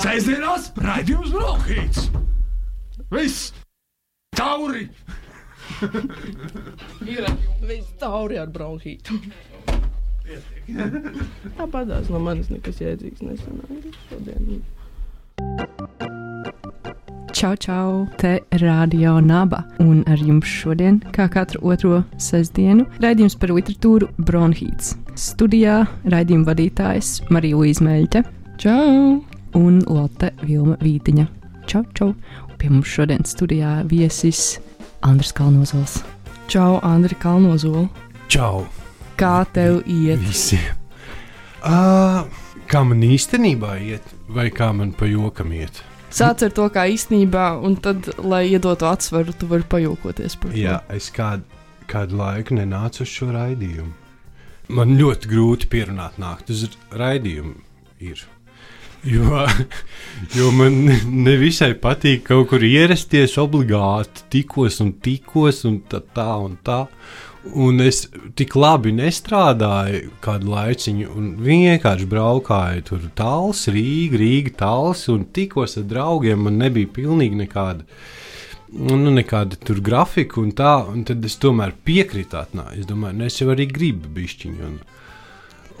[0.00, 2.06] Sēžamās raidījums Brokhīts.
[3.12, 3.50] Viss!
[4.36, 4.86] Tauri!
[7.68, 9.18] Viss tauri ar bronhītu.
[11.58, 14.62] Tāpatās no manis nekas jēdzīgs nesanāca šodien.
[17.36, 18.06] Čau, čau!
[18.20, 19.66] Te radio naba.
[19.84, 24.94] Un ar jums šodien, kā katru otro sestdienu, raidījums par literatūru Bronhīts.
[25.12, 28.24] Studijā raidījuma vadītājs Marija Līsmeļķe.
[28.60, 29.39] Čau!
[29.58, 31.26] Un Lotte Vilma Vītiņa.
[31.66, 32.12] Čau, čau!
[32.60, 34.60] Pie mums šodien studijā viesis
[35.06, 36.00] Andris Kalnozols.
[36.50, 37.88] Čau, Andri Kalnozola.
[38.30, 38.66] Čau!
[39.18, 40.20] Kā tev iet?
[40.22, 40.76] Visiem!
[41.60, 42.22] Uh,
[42.70, 45.82] kā man īstenībā iet, vai kā man pa jokam iet?
[46.14, 50.58] Sāc ar to, kā īstenībā, un tad, lai iedotu atsvaru, tu vari pajokoties par to.
[50.58, 51.46] Jā, es kādu,
[51.90, 53.92] kādu laiku nenācu uz šo raidījumu.
[54.74, 57.56] Man ļoti grūti pierunāt nākt uz raidījumu.
[58.00, 58.22] Ir.
[59.04, 59.46] Jo,
[60.36, 60.74] jo man
[61.24, 66.82] nevisai patīk kaut kur ierasties obligāti, tikos un tikos, un tā, tā un tā.
[67.56, 68.02] Un es
[68.36, 75.78] tik labi nestrādāju kādu laiciņu, un vienkārši braukāju tur tāls, Rīga, Rīga, tāls, un tikos
[75.80, 76.44] ar draugiem.
[76.44, 77.88] Man nebija pilnīgi nekāda,
[78.76, 82.44] nu, nekāda tur grafika, un tā, un tad es tomēr piekrītu.
[82.76, 84.60] Es domāju, nu, es jau arī gribu bišķiņu.
[84.68, 84.99] Un, un,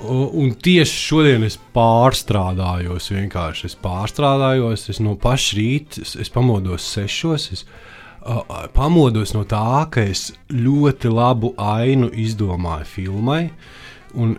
[0.08, 6.88] un tieši šodien es pārstrādājos, vienkārši es pārstrādājos, es no paša rīta, es, es pamodos
[6.94, 7.50] sešos.
[7.56, 7.64] Es,
[8.20, 8.42] Uh,
[8.76, 13.46] pamodos no tā, ka es ļoti labu ainu izdomāju filmai.
[14.12, 14.34] Un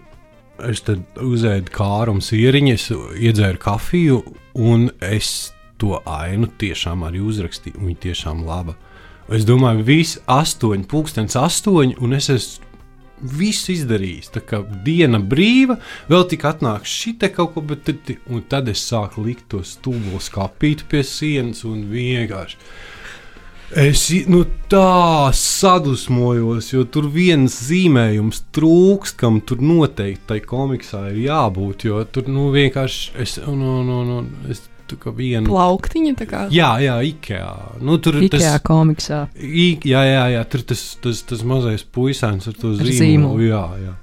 [0.69, 4.19] es tad uzēdu kārumu sieriņu, es iedzēru kafiju,
[4.61, 5.49] un es
[5.81, 7.81] to ainu tiešām arī uzrakstīju.
[7.81, 8.77] Viņa tiešām laba.
[9.33, 12.70] Es domāju, viss astoņi, pūkstens astoņi, un es esmu
[13.21, 14.31] visu izdarījis.
[14.35, 15.77] Tā kā diena brīva,
[16.11, 20.21] vēl tik atnāks šī kaut ko, bet tad, un tad es sāku likt to stūmu
[20.21, 22.57] skāpīt pie sienas un vienkārši.
[23.71, 31.21] Es nu, tā sadusmojos, jo tur viens zīmējums trūkst, kam tur noteikti tai komiksā ir
[31.29, 31.85] jābūt.
[31.87, 34.17] Jo tur nu, vienkārši es, nu, nu, nu,
[34.51, 34.65] es
[35.17, 36.15] vienu plauktiņu.
[36.53, 37.51] Jā, jā, Ikea.
[37.81, 39.27] Nu, tur ir tas komiksā.
[39.37, 42.99] I, jā, jā, jā, tur tas, tas, tas mazais puisēns ar to Ar zīmolu.
[42.99, 43.47] zīmolu.
[43.49, 43.95] Jā, jā.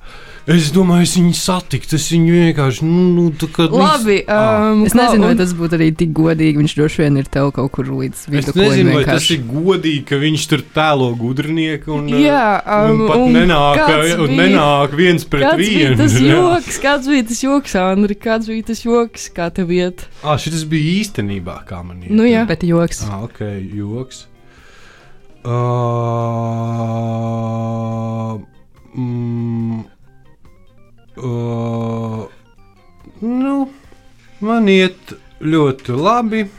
[0.49, 2.83] Es domāju, es viņu satiktu, es viņu vienkārši.
[2.89, 6.57] Nu, nu, kā, Labi, um, Es nezinu, vai un- tas būtu arī tik godīgi.
[6.63, 10.07] Viņš droši vien ir tev kaut kur līdz Es viduklim nezinu, vai tas ir godīgi,
[10.09, 14.41] ka viņš tur tēlo gudrnieku un, Jā, un um, pat un nenāk, kāds un bija-
[14.47, 15.97] nenāk viens pret bija vienu.
[16.01, 16.33] tas jā.
[16.33, 18.15] joks, kāds bija tas joks, Andri?
[18.17, 20.07] Kāds bija tas joks, kā tev iet?
[20.25, 22.11] Ah, šis bija īstenībā, kā man ir.
[22.11, 22.47] Nu jā.
[22.49, 23.05] Bet joks.
[23.05, 23.45] Ah, ok,
[23.77, 24.25] joks.
[26.69, 28.39] Uh,
[28.97, 29.85] mm,
[34.49, 35.15] man iet
[35.45, 36.47] ļoti labi.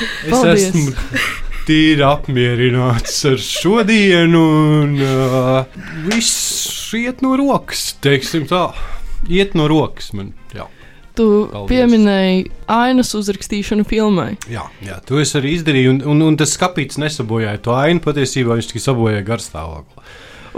[0.00, 0.70] Es Paldies.
[0.70, 0.92] esmu
[1.68, 4.42] tīri apmierināts ar šodienu,
[4.82, 7.90] un uh, viss iet no rokas.
[8.02, 8.70] Teiksim tā,
[9.28, 10.32] iet no rokas man.
[10.56, 10.66] Jā.
[11.18, 11.68] Tu Paldies.
[11.70, 14.32] pieminēji ainas uzrakstīšanu filmai.
[14.50, 18.02] Jā, jā, to es arī izdarīju, un, un, un tas skāpīts nesabojāja to ainu.
[18.04, 20.04] Patiesībā viņš tikai sabojāja garstāvokli.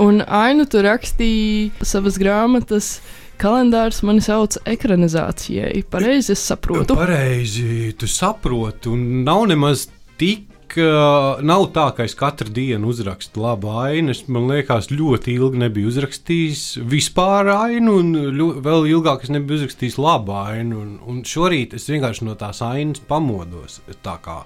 [0.00, 2.94] Un ainu tu rakstīji savas grāmatas.
[3.42, 5.82] Kalendārs mani sauc ekranizācijai.
[5.90, 6.94] Pareizi es saprotu.
[6.94, 9.88] Pareizi, tu saproti, un nav nemaz
[10.20, 10.48] tik.
[10.72, 14.14] Nav tā, ka es katru dienu uzrakstu labu ainu.
[14.14, 19.58] Es, man liekas, ļoti ilgi nebiju uzrakstījis vispār ainu, un ļo, vēl ilgāk es nebiju
[19.60, 20.80] uzrakstījis labu ainu.
[20.80, 23.82] Un, un šorīt es vienkārši no tās ainas pamodos.
[24.06, 24.38] Tā kā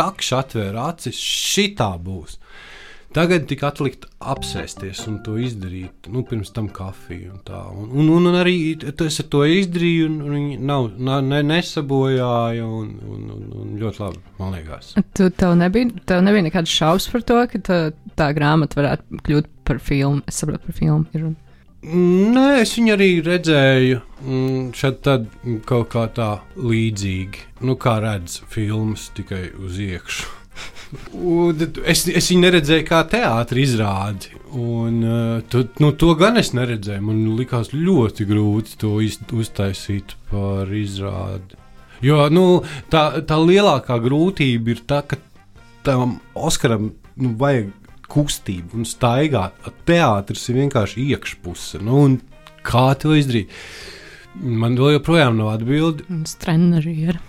[0.00, 2.39] takša atvēra acis, šitā būs.
[3.10, 6.06] Tagad tik atlikt apsēsties un to izdarīt.
[6.14, 7.58] Nu, pirms tam kafiju un tā.
[7.74, 8.54] Un, un, un, arī
[8.86, 12.68] es ar to izdarīju, un, viņi nav, na, ne, nesabojāja.
[12.68, 14.92] Un, un, un, un ļoti labi, man liekas.
[15.18, 17.80] Tu, tev, nebija, tev nebija nekāds šaubas par to, ka tā,
[18.20, 20.22] tā grāmata varētu kļūt par filmu.
[20.30, 21.06] Es saprotu, par filmu.
[21.10, 21.38] ir runa.
[21.80, 24.00] Nē, es viņu arī redzēju.
[24.22, 25.26] mm, Šeit tad
[25.66, 27.46] kaut kā tā līdzīgi.
[27.66, 30.36] Nu, kā redz filmas tikai uz iekšu.
[31.86, 34.32] Es, es viņu neredzēju kā teātris izrādi.
[34.58, 37.04] Un, uh, tu, nu, to gan es neredzēju.
[37.06, 41.58] Man likās ļoti grūti to iz, uztaisīt par izrādi.
[42.02, 45.20] Jo nu, tā, tā lielākā grūtība ir tā, ka
[45.86, 47.70] tam Oskaram nu, vajag
[48.10, 49.56] kustību un staigāt.
[49.86, 51.80] Teātris ir vienkārši iekšpuse.
[51.84, 52.18] Nu, un
[52.66, 53.52] kā to izdarīt?
[54.38, 56.04] Man vēl joprojām nav atbildi.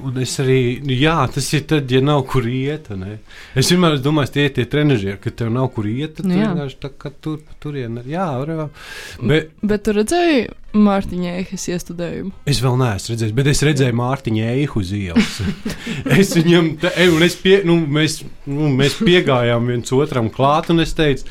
[0.05, 2.91] Un es arī, nu, jā, tas ir tad, ja nav kur iet.
[2.93, 3.15] Ne?
[3.57, 6.19] Es vienmēr domāju, tie ir tie treniži, ka tev nav kur iet.
[6.19, 6.51] Tad Nu, jā.
[6.83, 7.97] tā kā tur, turien.
[8.05, 8.85] Jā, varētu.
[9.31, 10.45] Bet Bet tu redzēji
[10.77, 12.31] Mārtiņa Eihas iestudējumu.
[12.47, 15.41] es vēl neesmu redzējis, bet es redzēju Mārtiņu Eihu uz ielas.
[16.21, 20.69] es viņam, te, e, un es pie, nu, mēs, nu, mēs piegājām viens otram klāt,
[20.71, 21.25] un es teicu,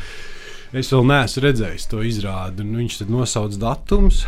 [0.75, 2.67] es vēl neesmu redzējis to izrādi.
[2.67, 4.27] Un viņš tad nosauc datums,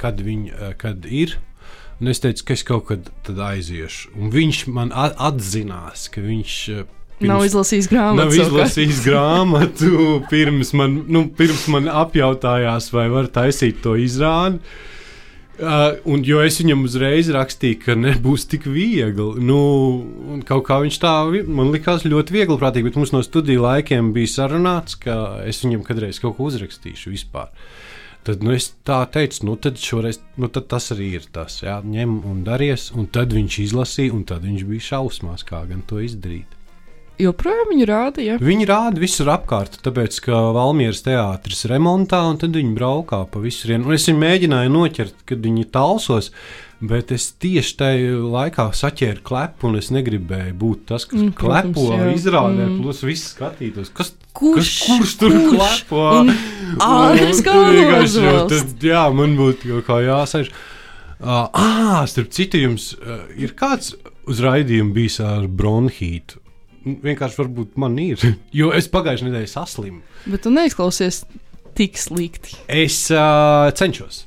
[0.00, 1.36] kad, viņ, eh, kad ir.
[2.00, 4.10] Un es teicu, ka es kaut kad aiziešu.
[4.18, 6.84] Un viņš man atzinās, ka viņš eh,
[7.22, 8.18] Nav izlasījis grāmatu.
[8.18, 14.58] Nav izlasījis grāmatu pirms man, nu, pirms man apjautājās, vai var taisīt to izrādi.
[15.62, 19.44] Uh, un, jo es viņam uzreiz rakstīju, ka nebūs tik viegli.
[19.44, 19.60] Nu,
[20.48, 21.12] kaut kā viņš tā
[21.46, 25.84] man likās ļoti viegli prātīgi, bet mums no studiju laikiem bija sarunāts, ka es viņam
[25.86, 27.52] kādreiz kaut ko uzrakstīšu vispār.
[28.22, 31.80] Tad nu, es tā teicu, nu, tad šoreiz nu, tad tas arī ir tas, jā,
[31.82, 32.92] ņem un daries.
[32.94, 36.58] Un tad viņš izlasīja, un tad viņš bija šausmās, kā gan to izdarīt.
[37.20, 38.36] Joprojām viņu rādīja.
[38.42, 43.42] Viņi rāda visur apkārt, tāpēc, ka Valmieras teātris ir remontā, un tad viņi braukā pa
[43.42, 43.92] visurienu.
[43.94, 46.30] Es viņu mēģināju noķert, kad viņi talsos,
[46.82, 51.76] bet es tieši tajā laikā saķēru klepu, un es negribēju būt tas, kas Mm, protams,
[51.78, 52.08] klepo jā.
[52.16, 52.82] izrādē, Mm.
[52.82, 53.92] plus viss skatītos.
[53.94, 56.04] Kas, Kurš, kas, kurš tur klepo?
[56.80, 58.52] Vienkārši jau Kalnozols.
[58.52, 60.50] tad, Jā, man būtu kaut kā jāsaka.
[61.22, 63.92] Uh, ah, starp citu, jums uh, ir kāds
[64.26, 66.40] uz raidījumu bijis ar bronhītu.
[66.84, 68.18] Nu, Vienkārši varbūt man ir.
[68.58, 70.00] Jo es pagājušajā nedēļā saslimu.
[70.26, 71.22] Bet tu neizklausies
[71.78, 72.56] tik slikti.
[72.66, 74.24] Es uh, cenšos.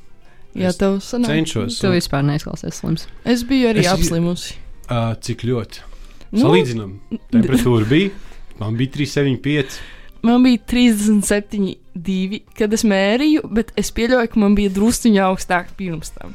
[0.55, 1.27] Jā, Es tev sanāk.
[1.27, 1.79] Cenšos.
[1.81, 3.07] Tu vispār neizklausies slims.
[3.25, 4.55] Es biju arī Es- apslimusi.
[4.89, 5.81] Uh, cik ļoti?
[6.31, 6.93] Nu, Salīdzinām.
[7.33, 8.11] Temperatūra bija.
[8.59, 9.79] Man bija 375.
[10.25, 15.73] Man bija 37, 2, kad es mērīju, bet es pieļauju, ka man bija druskuļi augstāk
[15.77, 16.33] pirms tam.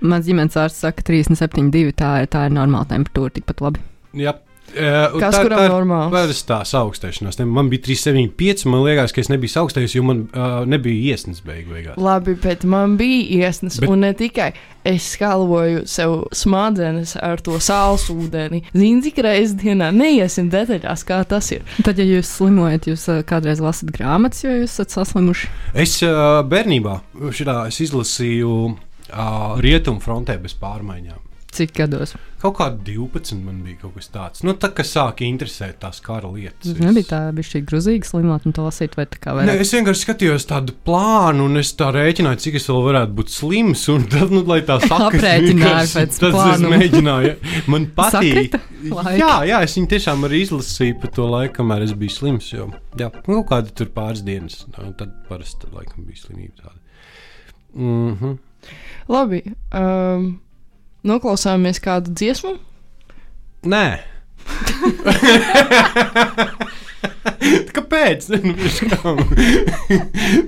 [0.00, 3.80] Mans ģimenes ārsts saka, ka 37,2 tā, ir- tā ir normāla temperatūra, tikpat labi.
[4.14, 4.34] Jā.
[4.68, 6.10] Uh, Kas tā, kuram tā ir normāls?
[6.12, 7.38] Parastās augstēšanās.
[7.40, 8.66] Ne, Man bija 375.
[8.68, 11.96] Man liekas, ka es nebiju augstējis, jo man uh, nebija iesnas beigu beigās.
[12.00, 14.50] Labi, bet man bija iesnas, Bet- un ne tikai
[14.88, 18.62] es skaloju sev smadzenes ar to sāls ūdeni.
[18.72, 21.64] Zini, cik reizes dienā neiesim detaļās, kā tas ir.
[21.84, 25.50] Tad, ja jūs slimojat, jūs ā, kādreiz lasat grāmatas, jo jūs esat saslimuši.
[25.76, 26.98] Es uh, bērnībā
[27.36, 31.24] šitā, es izlasīju uh, Rietumu frontē bez pārmaiņām.
[31.58, 32.12] Cik gados?
[32.38, 34.42] Kaut kā 12 man bija kaut kas tāds.
[34.46, 36.68] Nu, tā kā sāka interesēt tās kara lietas.
[36.68, 39.62] Tas nebija tā, bija šī grūzīga slimot un to lasīt, vai tā kā Nē, vairāk.
[39.64, 43.82] es vienkārši skatījos tādu plānu, un es tā rēķināju, cik es vēl varētu būt slims.
[43.90, 44.76] Un tad, nu, lai tā
[45.08, 46.78] Aprēķināji vienkārši- pēc tad es plānuma.
[46.78, 47.34] mēģināju.
[47.74, 48.54] Man patīk.
[49.18, 52.52] Jā, jā, es viņu tiešām arī izlasīju par to laiku, kamēr es biju slims.
[52.54, 52.68] Jo,
[53.00, 54.62] jā, nu, kaut kādi tur pāris dienas.
[54.78, 56.78] Nu, tad parasti laikam bija slimība tāda.
[57.74, 58.38] Mm -hmm.
[59.08, 59.42] Labi,
[59.74, 60.40] um,
[61.08, 62.56] noklausāmies kādu dziesmu.
[63.68, 63.86] Nē.
[67.78, 68.26] Kāpēc?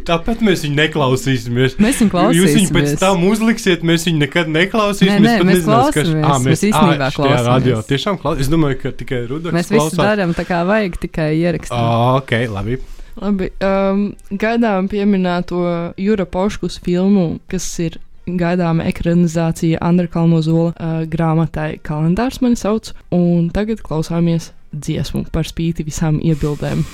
[0.09, 1.77] Tāpat mēs viņu neklausīsimies.
[1.81, 3.03] Mēs viņu Jūs viņu pēc klausīsimies.
[3.03, 5.23] tam uzliksiet, mēs viņu nekad neklausīsimies.
[5.25, 7.47] Nē, nē, mēs nezinās, kas- klausāmies, Ā, mēs īstenībā ā, klausāmies.
[7.49, 8.45] radio Tiešām klausāmies.
[8.47, 9.55] Es domāju, ka tikai Rudolf.
[9.56, 11.77] Mēs visi darām tā kā vajag, tikai ierakstīt.
[11.77, 12.81] Ah, ok, labi.
[13.21, 14.05] Labi, um,
[14.41, 15.63] gaidām pieminēto
[16.01, 17.99] Jūra Pauškus filmu, kas ir
[18.38, 25.87] gaidāma ekranizācija Andra Kalnozola uh, grāmatai Kalendārs mani sauc, un tagad klausāmies dziesmu par spīti
[25.87, 26.85] visām iebildēm.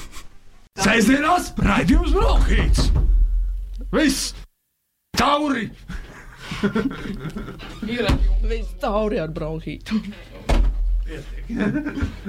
[0.81, 2.91] Sēžamās raidījums Brokhīts.
[3.93, 4.35] Viss!
[5.17, 5.71] Tauri!
[7.89, 8.09] Ir
[8.49, 10.01] viss tauri ar bronhītu.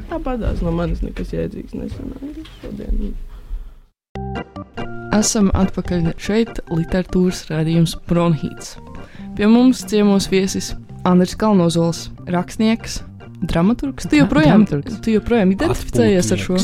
[0.09, 3.15] Tāpatās no manis nekas jēdzīgs nesanāca šodien.
[5.17, 8.75] Esam atpakaļ šeit, literatūras rādījums Bronhīts.
[9.37, 10.71] Pie mums ciemos viesis
[11.05, 13.03] Andris Kalnozols, rakstnieks,
[13.45, 14.07] dramaturgs.
[14.09, 16.57] Tu joprojām, tu joprojām identificējies ar šo.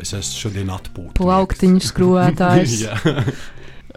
[0.00, 1.18] Es esmu šodien atpūtījis.
[1.18, 2.78] Plauktiņu skrūvētājs.
[2.86, 2.96] Jā.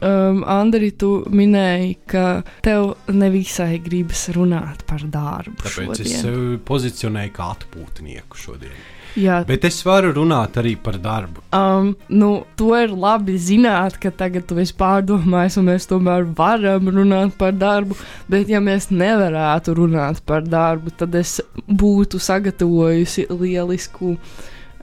[0.03, 2.25] Um, Andri, tu minēji, ka
[2.67, 5.55] tev nevisai gribas runāt par darbu.
[5.63, 6.21] Tāpēc es šodien.
[6.27, 8.75] sevi pozicionēju kā atpūtnieku šodien.
[9.17, 11.41] Jā, Bet es varu runāt arī par darbu.
[11.55, 16.91] Um, nu, to ir labi zināt, ka tagad tu esi pārdomājis, un mēs tomēr varam
[16.93, 17.97] runāt par darbu.
[18.29, 24.13] Bet, ja mēs nevarētu runāt par darbu, tad es būtu sagatavojusi lielisku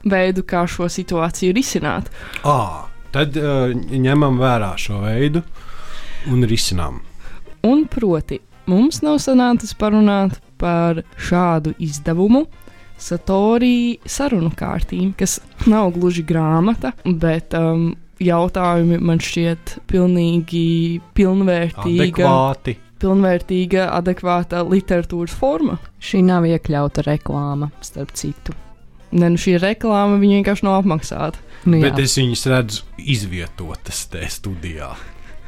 [0.02, 2.10] veidu, kā šo situāciju risināt.
[2.42, 5.44] À, tad uh, ņemam vērā šo veidu
[6.32, 6.98] un risinām.
[7.64, 12.48] Un proti, mums nav sanācis parunāt par šādu izdevumu.
[13.00, 17.90] Satorī sarunu kārtīm, kas nav gluži grāmata, bet um,
[18.22, 22.12] jautājumi man šķiet pilnīgi pilnvērtīgi.
[22.12, 22.76] Adekvāti.
[23.02, 25.78] pilnvērtīga, adekvāta literatūras forma.
[26.00, 28.54] Šī nav iekļauta reklāma, starp citu.
[29.14, 31.42] Ne, nu šī reklāma vienkārši nav apmaksāta.
[31.64, 34.94] Nu, jā, Bet es viņus redzu izvietotas tajā studijā.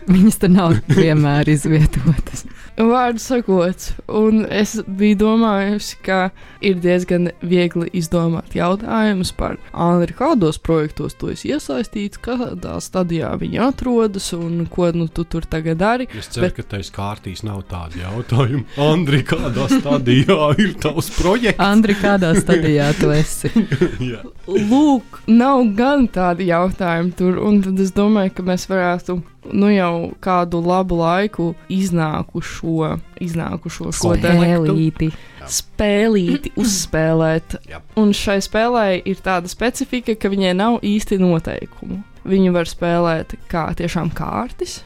[0.07, 2.45] Viņas tur nav vienmēr izvietotas.
[2.77, 6.19] Vārdu sakot, un es biju domājusi, ka
[6.61, 13.63] ir diezgan viegli izdomāt jautājumus par Andri, kādos projektos tu esi iesaistīts, kādā stadijā viņi
[13.65, 16.09] atrodas un ko nu, tu tur tagad dari.
[16.13, 16.59] Es ceru, Bet...
[16.59, 18.67] ka taisa kārtīs nav tādi jautājumi.
[18.87, 21.63] Andri, kādā stadijā ir tavs projekts?
[21.65, 23.51] Andri, kādā stadijā tu esi?
[24.13, 24.21] Jā.
[24.47, 29.17] Lūk, nav gan tādi jautājumi tur, un tad es domāju, ka mēs varētu
[29.53, 35.11] nu jau kādu labu laiku iznākušo, iznākušo šo Spēlīti.
[35.47, 37.57] spēlīti uzspēlēt.
[37.71, 37.81] Jā.
[38.01, 42.03] Un šai spēlē ir tāda specifika, ka viņai nav īsti noteikumu.
[42.27, 44.81] Viņu var spēlēt kā tiešām kārtas.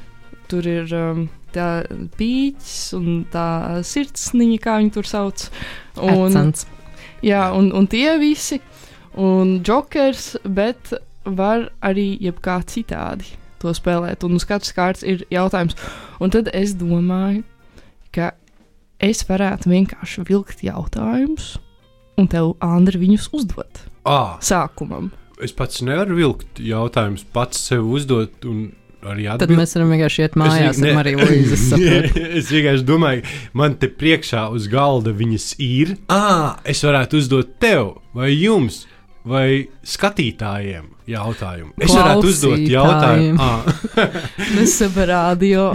[0.51, 1.25] Tur ir um,
[1.55, 1.85] tā
[2.19, 5.47] pīķis un tā sirdsniņa, kā viņi tur sauc.
[6.01, 6.67] Un, Ecans.
[7.25, 8.61] jā, un, un tie visi.
[9.21, 10.93] Un jokers, bet
[11.25, 14.25] var arī jebkā citādi to spēlēt.
[14.27, 15.77] Un uz katras kārtas ir jautājums.
[16.21, 17.45] Un tad es domāju,
[18.15, 18.33] ka
[19.01, 21.55] es varētu vienkārši vilkt jautājumus,
[22.21, 25.11] un tev, Andri, viņus uzdot À, sākumam.
[25.43, 30.35] es pats nevaru vilkt jautājumus, pats sev uzdot un arī Tad mēs varam vienkārši iet
[30.37, 32.21] mājās ne- ar Mariju saprotu.
[32.37, 33.23] es vienkārši domāju,
[33.57, 35.95] man te priekšā uz galda viņas ir.
[36.13, 38.83] Ah, es varētu uzdot tev vai jums.
[39.31, 41.73] Vai skatītājiem jautājumu?
[41.79, 43.39] Es varētu uzdot jautājumu.
[43.39, 43.63] Ah,
[44.57, 45.69] Mēs esam radio.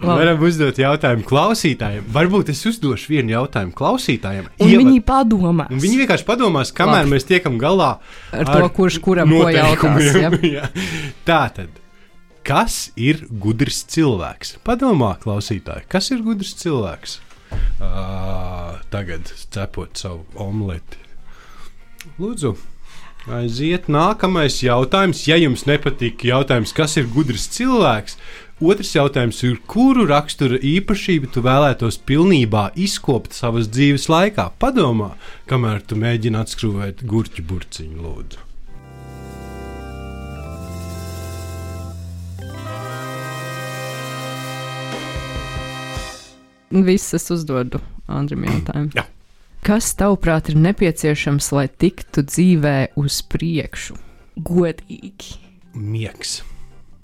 [0.00, 0.18] Labi.
[0.20, 2.06] varam uzdot jautājumu klausītājiem.
[2.14, 4.48] Varbūt es uzdošu vienu jautājumu klausītājiem.
[4.60, 5.70] Un Ieva- viņi padomās.
[5.74, 7.10] un viņi vienkārši padomās, kamēr Labi.
[7.16, 7.98] mēs tiekam galā
[8.32, 10.14] Ar to, kurš kuram ko jautās.
[10.14, 10.30] Ja?
[10.56, 10.68] Jā.
[11.26, 11.68] Tā tad,
[12.46, 14.56] kas ir gudrs cilvēks?
[14.64, 17.18] Padomā, klausītāji, kas ir gudrs cilvēks?
[17.80, 20.98] Uh, tagad cepot savu omleti.
[22.20, 22.54] Lūdzu,
[23.28, 25.24] aiziet nākamais jautājums.
[25.28, 28.18] Ja jums nepatīk jautājums, kas ir gudrs cilvēks,
[28.60, 34.50] otrs jautājums ir, kuru rakstura īpašību tu vēlētos pilnībā izkopt savas dzīves laikā?
[34.60, 35.14] Padomā,
[35.50, 38.49] kamēr tu mēģini atskrūvēt gurķu burciņu, lūdzu.
[46.70, 48.94] Viss es uzdodu Andrim jautājumu.
[48.94, 49.06] Jā.
[49.66, 53.98] Kas tavuprāt ir nepieciešams, lai tiktu dzīvē uz priekšu?
[54.44, 55.36] godīgi.
[55.74, 56.40] Miegs.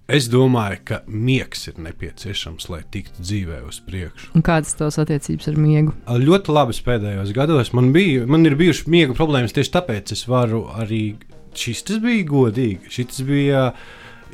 [0.06, 4.30] Es domāju, ka miegs ir nepieciešams, lai tiktu dzīvē uz priekšu.
[4.38, 5.94] Un kādas tavas attiecības ar miegu?
[6.06, 10.66] Ļoti labi pēdējos gados man, bija, man ir bijušas miega problēmas, tieši tāpēc es varu
[10.78, 11.18] arī.
[11.56, 12.90] Šis tas bija godīgi.
[12.92, 13.70] Šis bija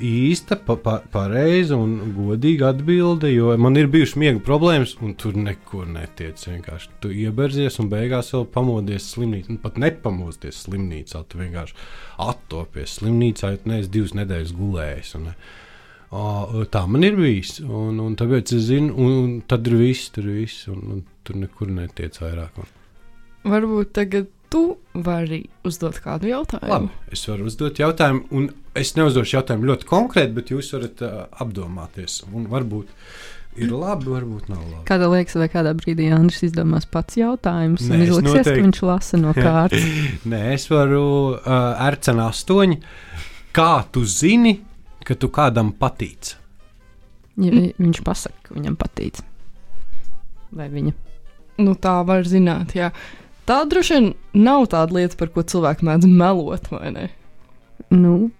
[0.00, 5.36] īsta, pa, pa, pareiza un godīga atbilde, jo man ir bijušas miega problēmas, un tur
[5.38, 6.40] nekur netiec.
[6.48, 9.56] Vienkārši tu ieberzies un beigās vēl pamodies slimnīcā.
[9.56, 11.76] Nu, pat nepamosties slimnīcā, tu vienkārši
[12.22, 15.18] attopies slimnīcā, jo neesi divas nedēļas gulējis.
[15.20, 15.34] Un,
[16.12, 17.54] O, tā man ir bijis.
[17.64, 20.98] Un, un tāpēc es zinu, un, un tad ir viss, tur ir viss, un, un
[21.24, 22.58] tur nekur netiec vairāk.
[22.60, 22.68] Un,
[23.48, 24.62] Varbūt tagad tu
[24.94, 26.68] vari uzdot kādu jautājumu.
[26.70, 31.22] labi, es varu uzdot jautājumu, un es neuzdošu jautājumu ļoti konkrēti, bet jūs varat uh,
[31.42, 32.18] apdomāties.
[32.32, 32.90] Un varbūt
[33.62, 34.82] ir labi, varbūt nav labi.
[34.88, 38.82] Kāda liekas, vai kādā brīdī Andris izdomās pats jautājumus un es izliksies, ka noteikti- viņš
[38.88, 39.88] lasa no kārtas?
[40.32, 41.02] Nē, es varu
[41.34, 41.56] uh,
[41.88, 42.78] ar cenu astoņi.
[43.56, 44.54] Kā tu zini,
[45.04, 46.34] ka tu kādam patīc?
[47.40, 49.20] Ja vi- viņš pasaka, ka viņam patīk.
[50.52, 50.92] Vai viņa?
[51.64, 52.90] Nu, tā var zināt, jā.
[53.48, 57.06] Tā droši vien nav tāda lieta, par ko cilvēki mēdz melot, vai ne?
[57.90, 58.30] Nu,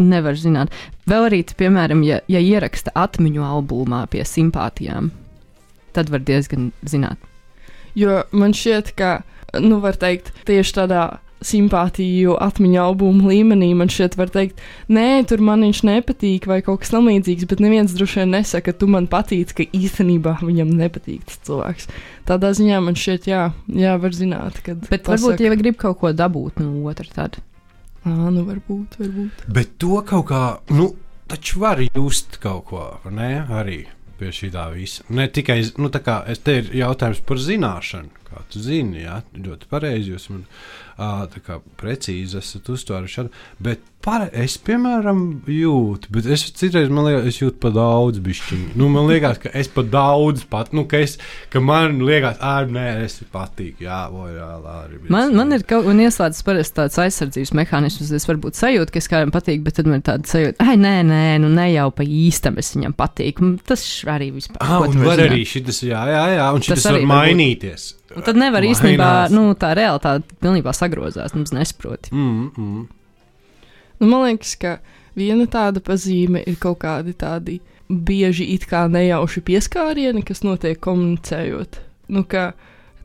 [0.00, 0.72] nevar zināt.
[1.10, 5.10] Vēl arī, piemēram, ja, ja ieraksta atmiņu albumā pie simpātijām,
[5.96, 7.20] tad var diezgan zināt.
[7.98, 9.20] Jo man šķiet, ka,
[9.60, 11.04] nu, var teikt, tieši tādā
[11.44, 14.60] simpātiju atmiņu albumu līmenī man šķiet, var teikt,
[14.92, 18.88] nē, tur man viņš nepatīk, vai kaut kas tamlīdzīgs, bet neviens droši vien nesaka, tu
[18.90, 21.90] man patīc, ka īstenībā viņam nepatīk tas cilvēks.
[22.28, 24.82] Tādā ziņā man šķiet, jā, jā var zināt, kad.
[24.92, 27.44] Bet varbūt jau grib kaut ko dabūt no otra tāda.
[28.00, 29.46] Ā, nu, varbūt, varbūt.
[29.52, 30.92] Bet to kaut kā, nu,
[31.30, 33.32] taču var just kaut ko, vai ne?
[33.60, 33.82] Arī
[34.20, 35.04] pie šī tā visa.
[35.12, 39.20] Ne tikai, nu, tā kā es te ir jautājums par zināšanu, kā tu zini, jā,
[39.36, 40.44] ļoti pareizi jūs man
[41.32, 43.26] tā kā precīzi esat uztvēruši,
[43.62, 45.18] bet Pār, es, piemēram,
[45.52, 48.70] jūtu, bet es citreiz man liekas, es jūtu par daudz bišķiņu.
[48.80, 51.18] Nu, man liekas, ka es par daudz pat, nu, ka, es,
[51.52, 55.02] ka man liekas, ah, nē, es patīk, jā, vai jā, arī.
[55.12, 58.12] Man, man ir kaut un ieslēdzis parasti tāds aizsardzības mehānisms.
[58.16, 60.94] Es varbūt sajūtu, ka es kādam patīk, bet tad man ir tāda sajūta, ah, nē,
[61.10, 63.50] nē, nu ne jau pa īstam es viņam patīku.
[63.68, 64.62] Tas arī vispār.
[64.64, 67.84] Ah, un var arī šis, jā, jā, jā, un šis var mainīties.
[68.16, 68.80] Un tad nevar Mainās.
[68.80, 72.10] īstenībā, nu, tā realitāte pilnībā sagrozās, mums nesaproti.
[72.16, 72.88] Mm, mm.
[74.00, 74.78] Nu, man liekas, ka
[75.18, 77.58] viena tāda pazīme ir kaut kādi tādi
[77.90, 81.80] bieži it kā nejauši pieskārieni, kas notiek komunicējot.
[82.10, 82.52] Nu, ka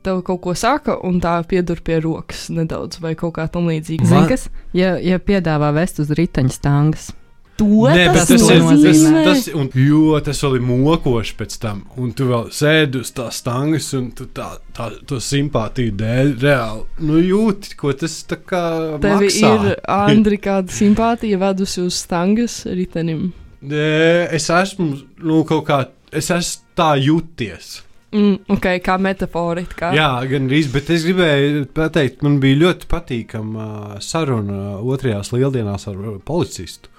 [0.06, 4.08] tev kaut ko saka, un tā piedur pie rokas nedaudz, vai kaut kā tam līdzīga.
[4.08, 4.48] Zini, kas?
[4.76, 7.10] Ja, ja piedāvā vest uz riteņstangas.
[7.56, 11.78] To Nē, tas, tas, ir, tas, tas, un, jo tas vēl ir mokoši pēc tam,
[11.96, 17.06] un tu vēl sēdi uz tās stangas, un tu tā, tā to simpātiju dēļ reāli
[17.08, 18.62] nu, jūti, ko tas tā kā.
[19.00, 19.54] Tev maksā.
[19.54, 23.30] ir Andri kāda simpātija vedusi uz stangas ritenim.
[23.64, 24.90] Es esmu
[25.24, 25.80] nu, kaut kā,
[26.12, 27.70] es esmu tā jūties.
[28.16, 29.64] Mm, ok, kā metafora.
[29.76, 29.94] Kā.
[29.96, 36.04] Jā, gan arī, bet es gribēju pateikt, man bija ļoti patīkama saruna otrajās lieldienās ar
[36.28, 36.92] policistu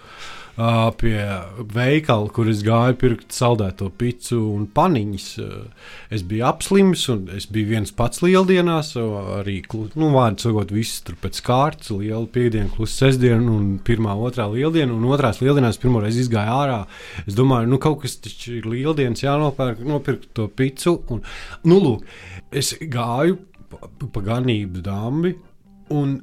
[0.58, 1.16] uh, pie
[1.74, 5.28] veikala, kur es gāju pirkt saldēto pitu un paniņas.
[5.42, 8.94] Uh, es biju apslims, un es biju viens pats lieldienās.
[9.38, 14.48] Arī, nu, vārdu sakot, viss tur pēc kārtas, liela piekdiena, klusa sestdiena, un pirmā, otrā
[14.52, 16.80] lieldiena, un otrās lieldienās pirmo reizi izgāju ārā.
[17.26, 20.98] Es domāju, nu, kaut kas taču ir lieldienas, jānopērk, nopirkt to pitu.
[21.14, 21.22] Un,
[21.68, 22.08] nu, lūk,
[22.52, 25.36] es gāju pa, pa ganību dambi,
[25.94, 26.18] un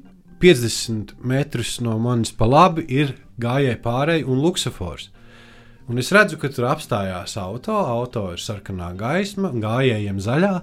[0.44, 5.10] 50 metrus no manis pa labi ir gājēji pārēji un luksofors.
[5.90, 10.56] Un es redzu, ka tur apstājās auto, auto ir sarkanā gaisma, gājējiem zaļā.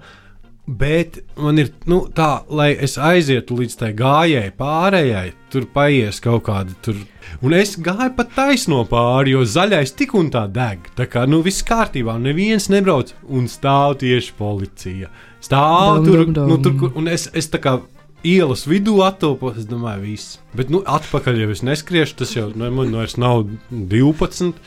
[0.71, 6.45] Bet man ir nu, tā, lai es aizietu līdz tai gājēji pārējai, tur paies kaut
[6.47, 6.99] kāda tur.
[7.41, 10.85] Un es gāju pat taisno pāri, jo zaļais tik un tā deg.
[10.97, 15.11] Tā kā nu, viss kārtībā, neviens nebrauc un stāv tieši policija.
[15.41, 16.53] Stāv dum, tur, dum, dum.
[16.53, 17.79] Nu, tur, un es, es tā kā
[18.27, 19.57] ielas vidū attopos.
[19.61, 20.39] Es domāju, viss.
[20.57, 24.57] Bet nu, atpakaļ jau es neskriešu, tas jau nu, man vairs nav 12.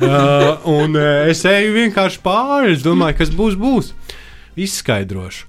[0.00, 2.74] Uh, un uh, es eju vienkārši pāri.
[2.76, 3.92] Es domāju, kas būs, būs.
[4.60, 5.48] Izskaidrošu.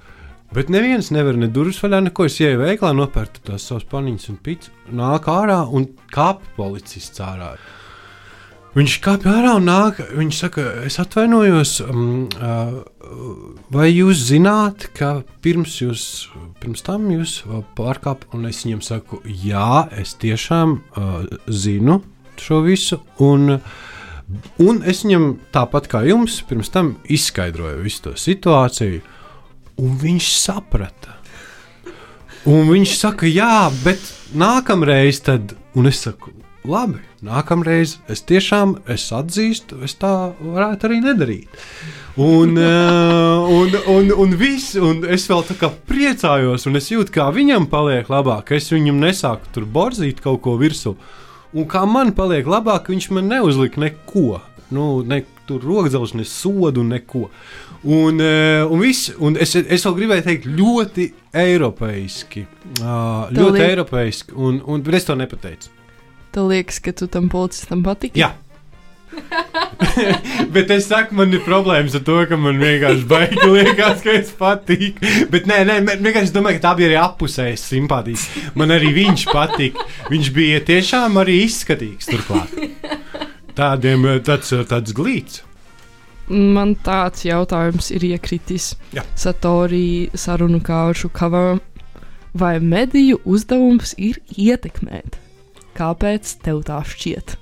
[0.53, 2.27] Bet neviens nevar ne durvis vaļā, neko.
[2.29, 7.55] Es ienāku veikalā, nopērku tās savas paniņas un pīci, nāk ārā un kāp policists ārā.
[8.73, 9.99] Viņš kāpj ārā un nāk.
[10.17, 11.75] Viņš saka, es atvainojos.
[11.85, 12.81] Um, uh,
[13.73, 16.05] vai jūs zināt, ka pirms, jūs,
[16.61, 17.35] pirms tam jūs
[17.77, 18.25] pārkāpāt?
[18.33, 21.99] Un es viņam saku, jā, es tiešām uh, zinu
[22.41, 22.97] šo visu.
[23.21, 23.59] Un,
[24.65, 29.03] un es viņam tāpat kā jums, pirms tam izskaidroju visu to situāciju.
[29.85, 31.19] Un viņš saprata.
[32.49, 34.01] Un viņš saka, jā, bet
[34.33, 36.33] nākamreiz tad, un es saku,
[36.67, 41.65] labi, nākamreiz es tiešām es atzīstu, es tā varētu arī nedarīt.
[42.19, 47.13] Un, uh, un, un, un, viss, un es vēl tā kā priecājos, un es jūtu,
[47.15, 50.95] kā viņam paliek labāk, es viņam nesāku tur borzīt kaut ko virsū.
[51.53, 54.39] Un kā man paliek labāk, viņš man neuzlika neko.
[54.73, 57.27] Nu, ne tur rokdzelžu, ne sodu, neko.
[57.83, 61.11] Un, uh, un, viss, un es, es vēl gribēju teikt, ļoti
[61.43, 62.47] eiropeiski.
[62.79, 65.82] Uh, ļoti eiropeiski, un, un, es to nepateicu.
[66.33, 68.17] Tev liekas, ka tu tam policistam patīk?
[68.17, 68.33] Jā.
[70.55, 74.33] bet es saku, man ir problēmas ar to, ka man vienkārši baigi liekas, ka es
[74.37, 75.11] patīku.
[75.33, 78.27] Bet nē, nē, vienkārši domāju, ka tā bija arī apusējas simpātijas.
[78.59, 79.79] Man arī viņš patīk.
[80.09, 82.53] Viņš bija tiešām arī izskatīgs turklāt.
[83.53, 85.43] Tādiem, tāds, tāds glīts.
[86.33, 88.71] Man tāds jautājums ir iekritis.
[88.95, 89.03] Jā.
[89.19, 91.61] Satorī sarunu kāršu kavam.
[92.33, 95.19] Vai mediju uzdevums ir ietekmēt?
[95.77, 97.37] Kāpēc tev tā šķiet?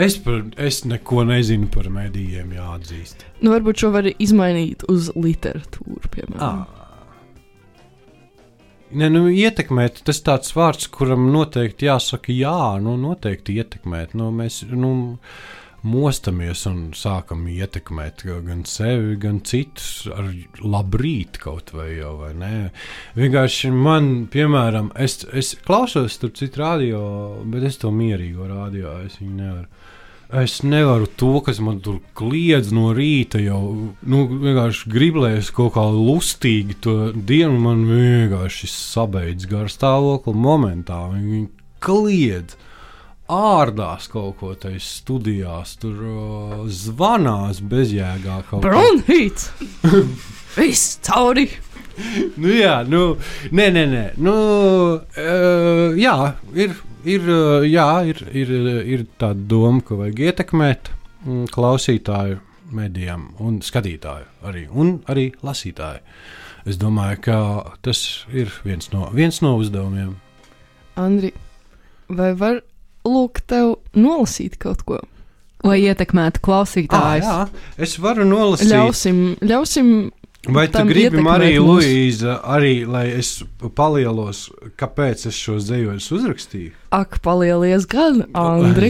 [0.00, 3.26] Es, par, es neko nezinu par medijiem, jāatzīst.
[3.42, 6.62] Nu, varbūt šo var izmainīt uz literatūru, piemēram.
[6.64, 6.76] Ah.
[8.90, 14.16] Ne, nu, ietekmēt, tas tāds vārds, kuram noteikti jāsaka, jā, nu, noteikti ietekmēt.
[14.18, 21.72] Nu, mēs, nu, uh, mostamies un sākam ietekmēt gan sevi, gan citus ar labrīt kaut
[21.76, 22.54] vai jau, vai nē.
[23.18, 27.02] Vienkārši man, piemēram, es, es klausos tur citu radio,
[27.48, 29.68] bet es to mierīgo radio, es viņu nevaru.
[30.30, 35.82] Es nevaru to, kas man tur kliedz no rīta, jau nu, vienkārši griblēs kaut kā
[35.90, 37.56] lustīgi to dienu.
[37.58, 41.00] Man vienkārši sabeidz garstāvokli momentā.
[41.16, 41.48] Viņi
[41.82, 42.54] kliedz
[43.30, 48.68] ārdās kaut ko tajā studijās, tur uh, zvanās bezjēgā kaut kā.
[48.68, 49.50] Bronhīts!
[50.58, 51.48] Viss cauri!
[52.40, 53.16] nu, jā, nu,
[53.52, 54.04] nē, nē, nē.
[54.24, 54.36] Nu,
[54.98, 56.16] uh, jā,
[56.56, 58.52] ir ir, uh, jā, ir, ir,
[58.84, 60.90] ir tāda doma, ka vajag ietekmēt
[61.24, 62.40] mm, klausītāju
[62.76, 66.02] medijām un skatītāju arī, un arī lasītāju.
[66.68, 67.36] Es domāju, ka
[67.84, 70.12] tas ir viens no, viens no uzdevumiem.
[71.00, 71.32] Andri,
[72.12, 72.60] vai var
[73.10, 75.00] lūgt tev nolasīt kaut ko?
[75.66, 77.26] Lai ietekmētu klausītājus.
[77.28, 78.70] Ah, jā, es varu nolasīt.
[78.72, 79.90] Ļausim, ļausim
[80.48, 81.60] Vai tu gribi, Marija.
[81.60, 83.42] Luīza, arī lai es
[83.76, 84.46] palielos,
[84.80, 86.70] kāpēc es šo zējoļus uzrakstīju?
[86.96, 88.88] ak, palielies gan, Andri.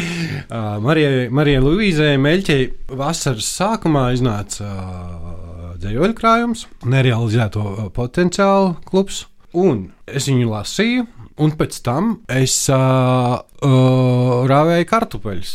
[0.52, 2.68] Ā, Marijai, Luīzai Meļķei
[3.00, 9.24] vasaras sākumā iznāca uh, dzējoļu krājums, nerealizēto ā, potenciālu klubs,
[9.56, 11.08] un es viņu lasīju,
[11.40, 15.54] un pēc tam es uh, uh, rāvēju kartupeļus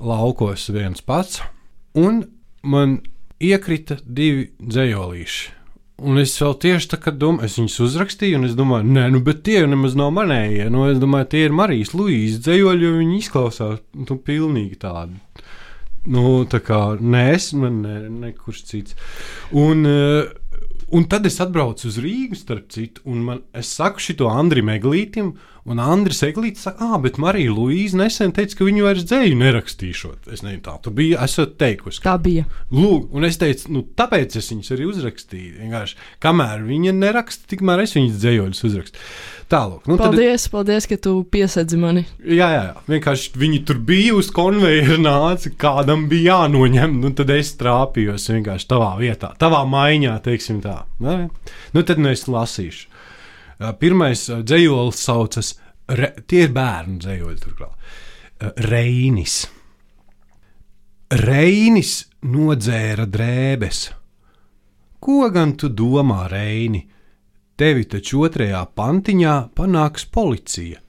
[0.00, 1.40] laukos viens pats,
[1.98, 2.24] un
[2.62, 3.00] man
[3.40, 5.56] iekrita divi dzējolīši.
[6.00, 9.20] Un es vēl tieši tā kā domāju, es viņus uzrakstīju, un es domāju, nē, nu,
[9.24, 10.70] bet tie nemaz nav manējie.
[10.72, 15.20] Nu, es domāju, tie ir Marijas Luīsas dzējoļi, jo viņi izklausās nu, pilnīgi tādi.
[16.08, 18.96] Nu, tā kā nē, es man ne, nekurš cits.
[19.52, 20.30] Un, eh,
[20.90, 25.34] un tad es atbraucu uz Rīgu, starp citu, un man, es saku šito Andriu Meglītam,
[25.68, 30.30] un Andris Eglītis saka, ah, bet Marija Luīsa nesen teica, ka viņu vairs dzēju nerakstīšot.
[30.32, 32.02] Es nezinu, tā tu biji, esat teikusi.
[32.04, 32.46] Tā bija.
[32.74, 35.58] Lūk, un es teicu, nu, tāpēc es viņus arī uzrakstīju.
[35.64, 39.04] Vienkārši, kamēr viņa neraksta, tikmēr es viņus dzējoļus uzrakstu.
[39.50, 42.04] Tālāk, nu, tad, Paldies, paldies, ka tu piesedzi mani.
[42.22, 47.32] jā, jā, jā, vienkārši viņi tur bija uz konveijera, nāca, kādam bija jānoņem, nu, tad
[47.34, 50.84] es trāpījos vienkārši tavā vietā, tavā maiņā, teiksim tā.
[51.02, 51.16] Nu,
[51.74, 52.89] nu tad nu es lasīšu.
[53.60, 55.54] Pirmais dzējolis saucas,
[55.92, 57.74] re, tie ir bērnu dzējoļi turklāt.
[58.70, 59.42] Reinis.
[61.20, 61.92] Reinis
[62.24, 63.82] nodzēra drēbes.
[65.00, 66.80] Ko gan tu domā, Reini?
[67.60, 70.80] Tevi taču otrajā pantiņā panāks policija.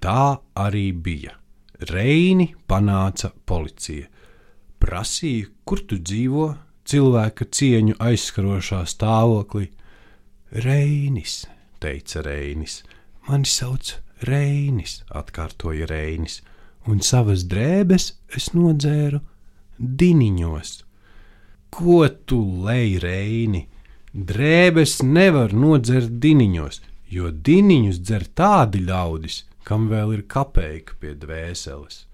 [0.00, 0.24] Tā
[0.56, 1.36] arī bija.
[1.92, 4.08] Reini panāca policija.
[4.80, 6.46] Prasīja, kur tu dzīvo,
[6.88, 9.68] cilvēka cieņu aizskarošā stāvoklī.
[10.64, 11.42] Reinis,
[11.82, 12.82] teica Reinis.
[13.28, 16.40] Mani sauc Reinis, atkārtoja Reinis,
[16.86, 19.20] un savas drēbes es nodzēru
[19.78, 20.72] diniņos.
[21.72, 23.66] Ko tu lej, Reini?
[24.12, 32.04] Drēbes nevar nodzert diniņos, jo diniņus dzer tādi ļaudis, kam vēl ir kapeika pie dvēseles.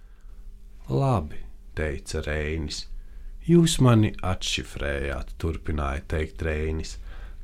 [0.89, 1.43] Labi,
[1.75, 2.87] teica Reinis.
[3.49, 6.97] Jūs mani atšifrējāt, turpināja teikt Reinis.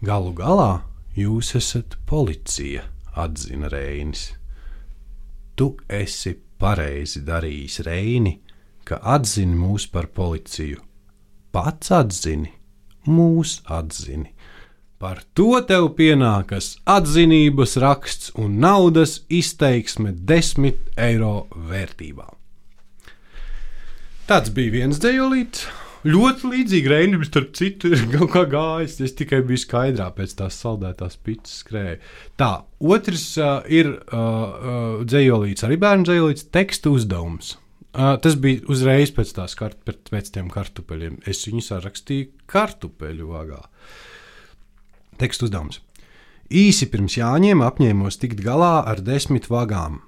[0.05, 0.85] Galu galā
[1.17, 4.33] jūs esat policija, atzina Reinis.
[5.55, 8.35] Tu esi pareizi darījis, Reini,
[8.85, 10.83] ka atzini mūs par policiju.
[11.55, 12.51] Pats atzini,
[13.07, 14.33] mūs atzini.
[14.99, 22.27] Par to tev pienākas atzinības raksts un naudas izteiksme desmit eiro vērtībā.
[24.25, 25.67] Tāds bija viens dejolīts.
[26.05, 28.99] Ļoti līdzīgi Reinim, starp citu, ir kaut kā gājis.
[29.07, 31.97] Es tikai biju skaidrā pēc tās saldētās pīcis skrēja.
[32.41, 32.51] Tā,
[32.85, 37.55] otrs uh, ir uh, uh, dzējolīts, arī bērnu dzējolīts, teksta uzdevums.
[37.95, 41.23] Uh, tas bija uzreiz pēc, kart, pēc, tiem kartupeļiem.
[41.31, 43.63] Es viņus rakstīju kartupeļu vagā.
[45.21, 45.81] Teksta uzdevums.
[46.53, 50.03] Īsi pirms jāņem apņēmos tikt galā ar desmit vagām.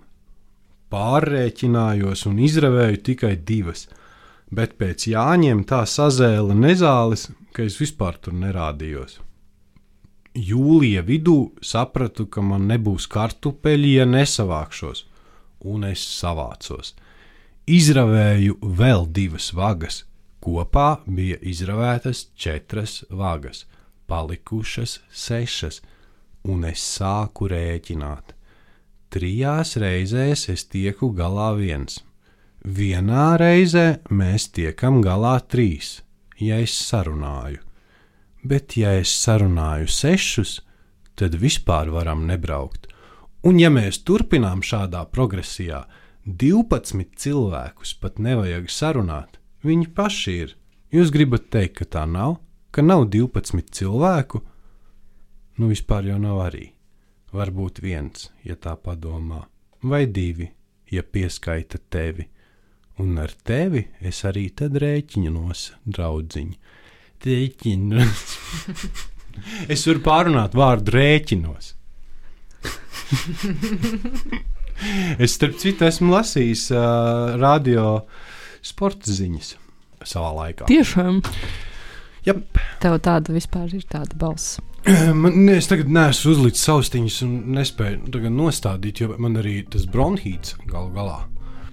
[0.92, 3.86] Pārrēķinājos un izravēju tikai divas,
[4.50, 9.20] bet pēc jāņem tā sazēla nezāles, ka es vispār tur nerādījos.
[10.36, 15.06] Jūlija vidū sapratu, ka man nebūs kartupeļi, ja nesavākšos,
[15.64, 16.92] un es savācos.
[17.66, 20.04] Izravēju vēl divas vagas,
[20.44, 23.64] kopā bija izravētas četras vagas,
[24.06, 25.80] palikušas sešas,
[26.44, 28.36] un es sāku rēķināt.
[29.10, 32.02] Trijās reizēs es tieku galā viens.
[32.66, 36.00] Vienā reizē mēs tiekam galā trīs,
[36.42, 37.60] ja es sarunāju.
[38.42, 40.56] Bet, ja es sarunāju sešus,
[41.14, 42.90] tad vispār varam nebraukt.
[43.46, 45.84] Un, ja mēs turpinām šādā progresijā,
[46.26, 49.38] 12 cilvēkus pat nevajag sarunāt.
[49.62, 50.58] Viņi paši ir.
[50.90, 52.40] Jūs gribat teikt, ka tā nav,
[52.74, 54.42] ka nav 12 cilvēku?
[55.62, 56.72] Nu, vispār jau nav arī.
[57.30, 59.44] Varbūt viens, ja tā padomā,
[59.86, 60.50] vai divi,
[60.90, 62.26] ja pieskaita tevi.
[63.02, 66.54] Un ar tevi es arī tad rēķinos, draudziņ.
[67.26, 68.36] Rēķinos.
[69.72, 71.74] es varu pārunāt vārdu rēķinos.
[75.22, 78.00] es, starp citu, esmu lasījis uh, radio
[78.64, 79.54] sporta ziņas
[80.06, 80.64] savā laikā.
[80.70, 81.20] Tiešām.
[82.26, 82.58] Jep.
[82.82, 84.56] Tev tāda vispār ir tāda balss.
[85.20, 89.84] Man, ne, es tagad neesmu uzlicis austiņas un nespēju tagad nostādīt, jo man arī tas
[89.90, 91.20] bronhīts galu galā.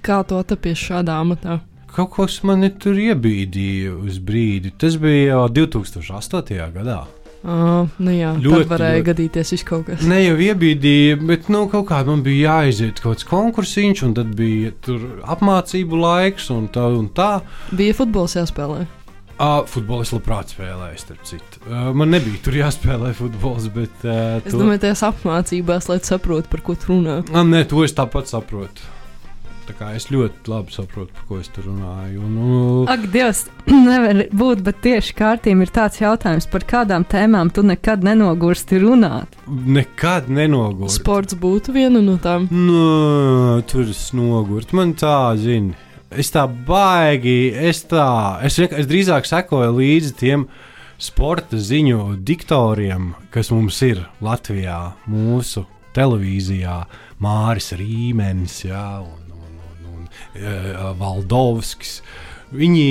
[0.03, 1.61] Kā to tapies šādā amatā?
[1.93, 4.71] Kaut kas mani tur iebīdīja uz brīdi.
[4.81, 6.57] Tas bija jau 2008.
[6.73, 7.03] gadā.
[7.43, 9.05] Uh, nu jā, Ļoti, varēja ļoti.
[9.09, 10.03] gadīties kaut kas.
[10.07, 14.31] Ne jau iebīdīja, bet nu, kaut kā man bija jāiziet kaut kāds konkursiņš, un tad
[14.39, 17.41] bija tur apmācību laiks, un tā un tā.
[17.75, 18.85] Bija futbols jāspēlē.
[19.33, 21.59] Uh, futbolu es labprāt spēlēju, starp citu.
[21.67, 24.03] Uh, man nebija tur jāspēlē futbols, bet.
[24.07, 27.19] Uh, Es domāju, tajās apmācībās, lai saprotu, par ko tu runā.
[27.33, 28.87] Ah, nē, to es tāpat saprotu.
[29.63, 32.19] Tā kā es ļoti labi saprotu, par ko es tur runāju.
[32.25, 37.51] Un, un, Ak, Dievs, nevar būt, bet tieši kārtībā ir tāds jautājums, par kādām tēmām
[37.53, 39.37] tu nekad nenogursti runāt.
[39.47, 40.99] nekad nenogurst.
[40.99, 42.49] Sports būtu viena no tām.
[42.51, 44.75] Nu, tur es nogurtu.
[44.75, 45.77] Man tā, zini,
[46.11, 48.07] es tā baigi, es tā,
[48.43, 50.47] es, es drīzāk sekoju līdzi tiem
[51.01, 56.83] sporta ziņu diktoriem, kas mums ir Latvijā, mūsu televīzijā,
[57.23, 59.22] Māris Rīmenis, jā, un,
[60.99, 62.01] Valdovskis.
[62.53, 62.87] Viņi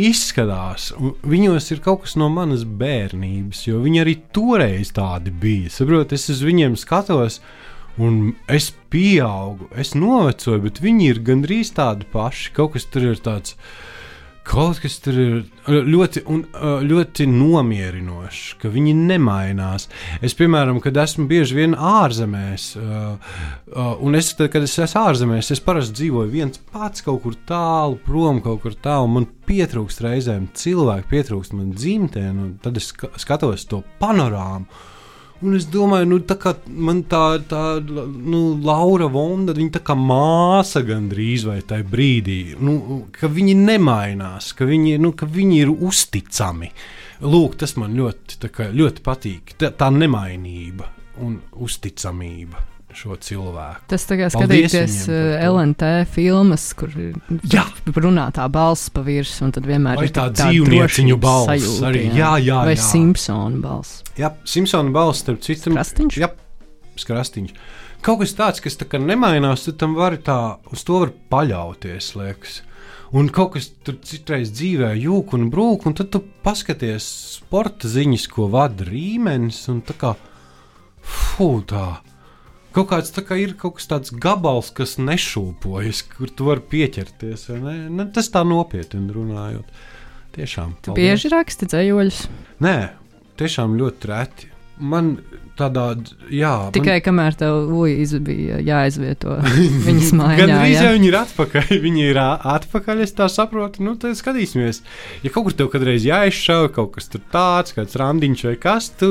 [0.00, 0.88] izskatās,
[1.22, 5.70] viņos ir kaut kas no manas bērnības, jo viņi arī toreiz tādi bija.
[5.70, 7.40] Saprotiet, es uz viņiem skatos,
[8.02, 12.50] un es pieaugu, es novecoju, bet viņi ir gandrīz tādi paši.
[12.56, 13.54] Kaut kas tur ir tāds.
[14.44, 15.36] Kaut kas tur ir
[15.88, 16.42] ļoti, un,
[16.84, 19.86] ļoti nomierinošs, ka viņi nemainās.
[20.20, 25.64] Es, piemēram, kad esmu bieži vien ārzemēs, un es, tad, kad es esmu ārzemēs, es
[25.64, 29.08] parasti dzīvoju viens pats kaut kur tālu, prom kaut kur tālu.
[29.16, 34.68] Man pietrūkst reizēm cilvēku, pietrūkst man dzimteni, un tad es ska- skatos to panorāmu.
[35.44, 39.96] Un es domāju, nu, tā kā man tā, tā nu, Laura Vonda, viņa tā kā
[39.98, 45.72] māsa gandrīz vai tajā brīdī, nu, ka viņi nemainās, ka viņi, nu, ka viņi ir
[45.74, 46.72] uzticami.
[47.24, 49.56] Lūk, tas man ļoti, kā, ļoti patīk.
[49.60, 50.88] Tā, tā nemainība
[51.24, 53.84] un uzticamība šo cilvēku.
[53.90, 55.18] Tas tā kā skatīties to.
[55.48, 57.16] LNT filmas, kur ir
[57.52, 57.66] Jā.
[57.94, 61.88] runā tā balss pa virsmu, un tad vienmēr Vai ir tā tāda dzīvnieciņu balss sajūta,
[61.90, 62.04] arī.
[62.16, 62.84] Jā, jā, Vai jā.
[62.88, 64.02] Simpsona balss.
[64.20, 66.20] Jā, Simpsona balss, starp citu, Krastīņš?
[66.22, 66.30] Jā,
[67.00, 67.56] skrastiņš.
[68.04, 70.38] Kaut kas tāds, kas tā kā nemainās, tad tam var tā,
[70.72, 72.60] uz to var paļauties, liekas.
[73.14, 77.06] Un kaut kas tur citreiz dzīvē jūg un brūk, un tad tu paskaties
[77.38, 80.10] sporta ziņas, ko vada rīmenis, un tā kā
[81.00, 81.86] fū, tā.
[82.74, 87.46] Kaut kāds tā kā ir kaut kas tāds gabals, kas nešūpojas, kur tu vari pieķerties.
[87.62, 87.74] Ne?
[87.86, 89.68] Ne, tas tā nopietni runājot.
[90.34, 90.72] Tiešām.
[90.82, 90.98] Tu paldies.
[90.98, 92.18] bieži raksti dzējoļus.
[92.66, 92.76] Nē,
[93.38, 94.50] tiešām ļoti reti.
[94.82, 95.12] Man
[95.58, 95.84] tādā,
[96.32, 99.36] jā, Tikai kamēr tev Luīza bija jāizvieto
[99.86, 100.38] viņas mājā.
[100.40, 100.84] Gan jā.
[100.84, 101.72] jau viņi ir atpakaļ.
[101.84, 103.84] Viņi ir atpakaļ, es tā saprotu.
[103.84, 104.80] Nu, tad skatīsimies.
[105.24, 109.10] Ja kaut kur tev kādreiz jāizšauj, kaut kas tur tāds, kāds randiņš vai kas, tu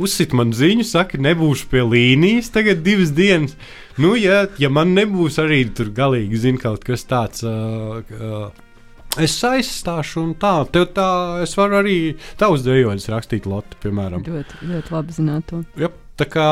[0.00, 3.56] uzsit man ziņu, saki, nebūšu pie līnijas tagad divas dienas.
[4.00, 7.44] Nu, ja, ja man nebūs arī tur galīgi, zin, kaut kas tāds.
[7.44, 8.69] Uh, uh,
[9.18, 11.08] Es aizstāšu, un tā, tev tā,
[11.42, 11.96] es varu arī
[12.38, 14.22] tavus dēļus rakstīt, Lotte, piemēram.
[14.22, 15.64] Ļoti, ļoti labi zināt to.
[15.80, 16.48] Jop, tā kā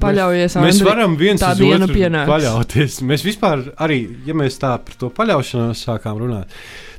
[0.00, 2.28] Paļaujies, Mēs Andri, varam viens uz otru pienāks.
[2.30, 2.98] paļauties.
[3.08, 6.52] Mēs vispār arī, ja mēs tā par to paļaušanos sākām runāt,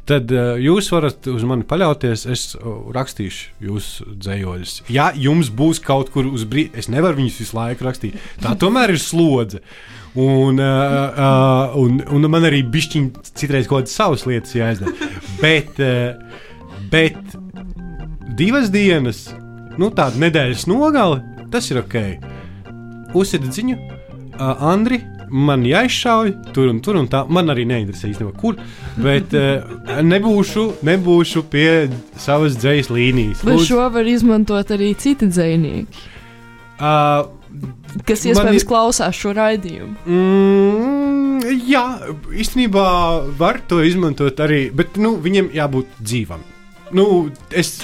[0.10, 2.26] tad uh, jūs varat uz mani paļauties.
[2.34, 4.74] Es uh, rakstīšu jūsu dzējoļus.
[4.90, 8.18] Ja jums būs kaut kur uz brīdi, es nevaru viņus visu laiku rakstīt.
[8.42, 9.62] Tā tomēr ir slodze.
[10.18, 10.66] Un, uh,
[11.14, 15.12] uh, un, un man arī bišķiņi citreiz kaut kādas savas lietas jāizdara.
[15.38, 16.18] Bet, uh,
[16.90, 17.38] bet
[18.40, 19.28] divas dienas,
[19.80, 21.96] nu tāda nedēļas nogale, tas ir ok.
[23.18, 27.24] Uzsēdiet ziņu, uh, Andri, man jāizšauj tur un tur, un tā.
[27.30, 28.58] Man arī neinteresē īstenībā, kur.
[29.02, 29.66] Bet uh,
[30.06, 33.44] nebūšu, nebūšu pie savas dzīslas līnijas.
[33.48, 36.06] Lūdzu, šo var izmantot arī citi dzinieki,
[36.80, 37.26] uh,
[38.06, 39.96] kas iespējams ir- klausās šo raidījumu.
[40.06, 41.84] Mm, jā,
[42.44, 42.86] īstenībā
[43.40, 46.42] var to izmantot arī, bet nu, viņam jābūt dzīvam.
[46.96, 47.76] Nu, es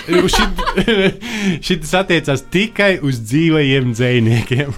[1.66, 4.74] šis attiecās tikai uz dzīvajiem dzīvniekiem.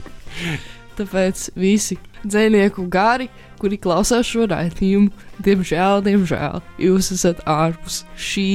[0.97, 3.29] Tāpēc visi dzinieku gari,
[3.61, 5.11] kuri klausās šo raidījumu,
[5.45, 8.47] diemžēl, diemžēl jūs esat ārpus šī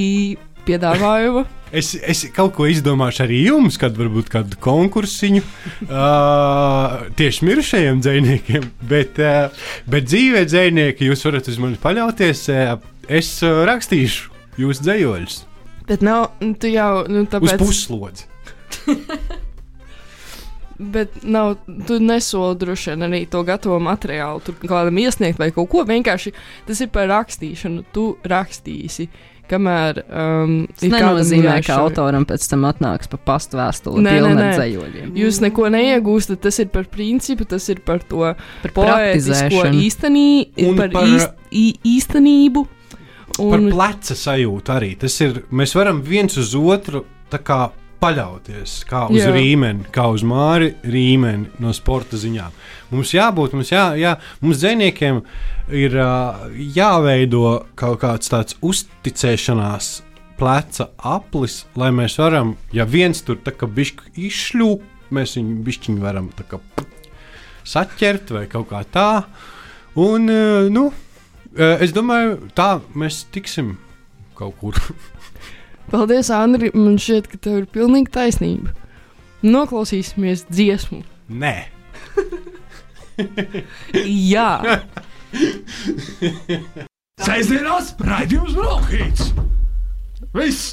[0.66, 1.44] piedāvājuma.
[1.72, 8.66] Es, es kaut ko izdomāšu arī jums, kad varbūt kādu konkursiņu uh, tieši mirušajiem dzīvniekiem,
[8.90, 12.44] bet, uh, bet dzīvē dzīvnieki jūs varat uz mani paļauties.
[12.52, 12.76] Uh,
[13.08, 15.40] es uh, rakstīšu jūsu dzējoļus
[15.88, 17.58] Bet nav, nu, tu jau, nu, uz tāpēc.
[17.62, 18.28] puslodzi.
[20.82, 21.54] Bet nav,
[21.86, 25.84] tu nesoli droši vien arī to gatavo materiālu, tur kādam iesniegt vai kaut ko.
[25.86, 26.32] Vienkārši
[26.66, 27.84] tas ir par rakstīšanu.
[27.94, 29.06] Tu rakstīsi,
[29.52, 34.48] kamēr um, Tas nenozīmē, ka autoram pēc tam atnāks pa pastu vēstuli Nē, nē, nē.
[34.56, 35.12] dzējoļiem.
[35.22, 38.32] Jūs neko neiegūstat, tas ir par principu, tas ir par to
[38.64, 39.84] Par poētisko praktizēšanu.
[39.86, 40.26] īstenī,
[40.66, 41.66] Un par, par- īst, ī,
[43.32, 43.50] īstenību.
[43.50, 44.94] Par Un, pleca sajūtu arī.
[45.00, 47.70] Tas ir, mēs varam viens uz otru kā
[48.02, 49.30] paļauties, kā uz Jā.
[49.32, 52.54] rīmeni, kā uz māri rīmeni no sporta ziņām.
[52.90, 55.20] Mums jābūt, mums, jā, jā, mums dziniekiem
[55.78, 60.02] ir ā, jāveido kaut kāds tāds uzticēšanās
[60.40, 66.02] pleca aplis, lai mēs varam, ja viens tur tā kā bišķi izšļūp, mēs viņu bišķiņu
[66.02, 66.58] varam tā kā
[67.68, 69.10] saķert vai kaut kā tā.
[70.02, 70.88] Un, ā, nu,
[71.56, 73.76] es domāju, tā mēs tiksim
[74.38, 74.78] kaut kur.
[75.92, 76.72] paldies, Andri.
[76.74, 78.74] Man šķiet, ka tev ir pilnīgi taisnība.
[79.42, 81.02] Noklausīsimies dziesmu.
[81.32, 81.56] Nē,
[84.32, 84.48] Jā,
[87.22, 89.28] Sēžamās raidījums Brokhīts.
[90.36, 90.72] Viss!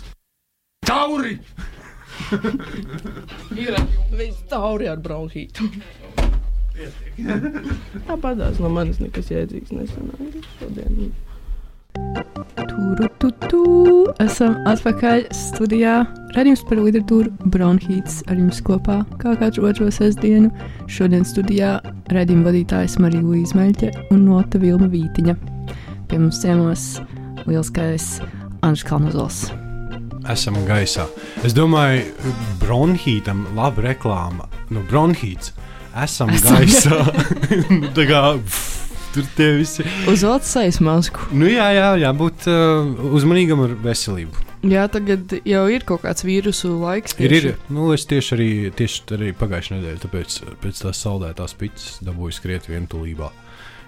[0.88, 1.36] Tauri!
[4.16, 5.68] Viss tauri ar bronhītu.
[8.10, 11.10] Tāpatās no manis nekas jēdzīgs nesanāca šodien.
[12.70, 13.62] Turu, tu, tu.
[14.24, 16.00] Esam atpakaļ studijā.
[16.38, 20.52] Radījums par literatūru Bronhīts ar jums kopā kā katru otro sestdienu.
[20.92, 21.78] Šodien studijā
[22.14, 25.36] radījuma vadītājs Marija Līsma Meļķe un Nota Vilma Vītiņa.
[26.10, 26.92] Pie mums ciemos
[27.50, 28.20] lielskais
[28.66, 29.50] Anžs Kalnazols.
[30.30, 31.08] esam gaisā.
[31.44, 32.06] Es domāju,
[32.62, 34.50] bronhītam laba reklāma.
[34.70, 35.54] Nu, bronhīts.
[35.98, 37.00] Esam, Esam gaisā.
[37.82, 39.86] Nu, Tā kā pff, tur tie visi.
[40.10, 41.26] uz Latvijas masku.
[41.34, 44.46] Nu, jā, jā, jābūt uh, uzmanīgam ar veselību.
[44.70, 47.16] Jā, tagad jau ir kaut kāds vīrusu laiks.
[47.16, 47.54] Ir, tieši.
[47.54, 47.60] ir.
[47.72, 52.68] Nu, es tieši arī, tieši arī pagājušajā nedēļā, tāpēc pēc tās saldētās pitas dabūju skriet
[52.68, 52.76] jo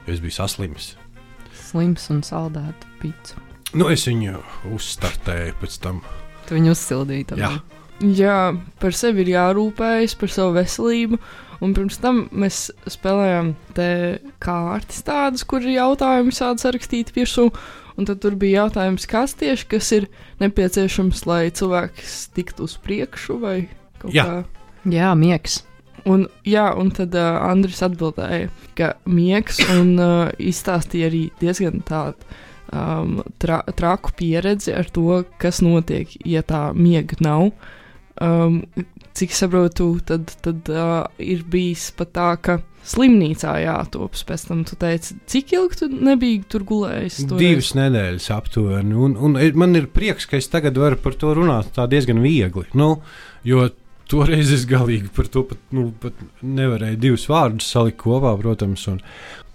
[0.10, 0.96] Es biju saslims.
[1.54, 3.36] Slims un saldēta pīcis.
[3.78, 4.40] Nu, es viņu
[4.74, 6.02] uzstartēju pēc tam.
[6.48, 7.28] Tu viņu uzsildīji.
[7.40, 7.52] Jā.
[8.02, 8.40] Jā,
[8.82, 11.20] par sevi ir jārūpējas, par savu veselību.
[11.62, 13.90] Un pirms tam mēs spēlējām te
[14.42, 17.52] kārtas tādas, kur ir jautājumi sādi sarakstīti virsū.
[18.00, 20.08] Un tad tur bija jautājums, kas tieši kas ir
[20.42, 23.56] nepieciešams, lai cilvēks tiktu uz priekšu vai
[24.02, 24.26] kaut Jā.
[24.26, 24.62] kā.
[24.90, 25.60] Jā, miegs.
[26.10, 28.48] Un, jā, un tad uh, Andris atbildēja,
[28.78, 32.26] ka miegs un uh, izstāstīja arī diezgan tādu
[32.74, 37.52] um, tra traku pieredzi ar to, kas notiek, ja tā miega nav.
[38.22, 38.64] Um,
[39.18, 44.64] cik saprotu, tad, tad uh, ir bijis pat tā, ka slimnīcā jātopas pēc tam.
[44.68, 47.22] Tu teici, cik ilgi tu nebija tur gulējis?
[47.30, 47.44] toreiz?
[47.44, 48.98] Divas nedēļas aptuveni.
[48.98, 52.66] Un, un man ir prieks, ka es tagad varu par to runāt tā diezgan viegli.
[52.78, 52.96] Nu,
[53.48, 53.68] jo
[54.12, 58.88] toreiz es galīgi par to pat, nu, pat nevarēju divus vārdus salikt kopā, protams.
[58.92, 59.00] Un,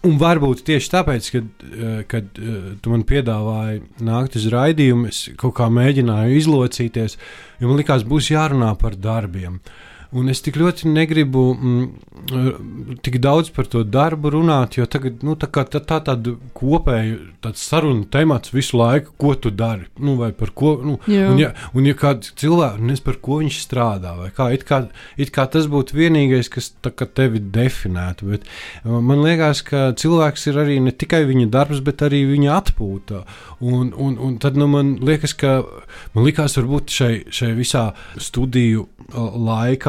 [0.07, 5.27] un varbūt tieši tāpēc, kad, eh, kad eh, tu man piedāvāji nākt uz raidījumu, es
[5.41, 7.19] kaut kā mēģināju izlocīties,
[7.61, 9.61] jo man likās, būs jārunā par darbiem.
[10.15, 15.35] Un es tik ļoti negribu mm, tik daudz par to darbu runāt, jo tagad nu,
[15.39, 19.87] tā, tā, tā tāda kopēja saruna temats visu laiku, ko tu dari.
[19.99, 20.77] Nu, vai par ko?
[20.83, 21.31] Nu, Jā.
[21.31, 24.83] un, ja, un ja kāds cilvēks, nezinu, par ko viņš strādā, vai kā, it kā,
[25.21, 28.31] it kā tas būtu vienīgais, kas tā, tevi definētu.
[28.33, 32.55] Bet uh, man liekas, ka cilvēks ir arī ne tikai viņa darbs, bet arī viņa
[32.57, 33.25] atpūta.
[33.61, 35.59] Un, un, un tad nu, man liekas, ka
[36.15, 37.89] man likās, varbūt šai, šai visā
[38.21, 39.31] studiju uh,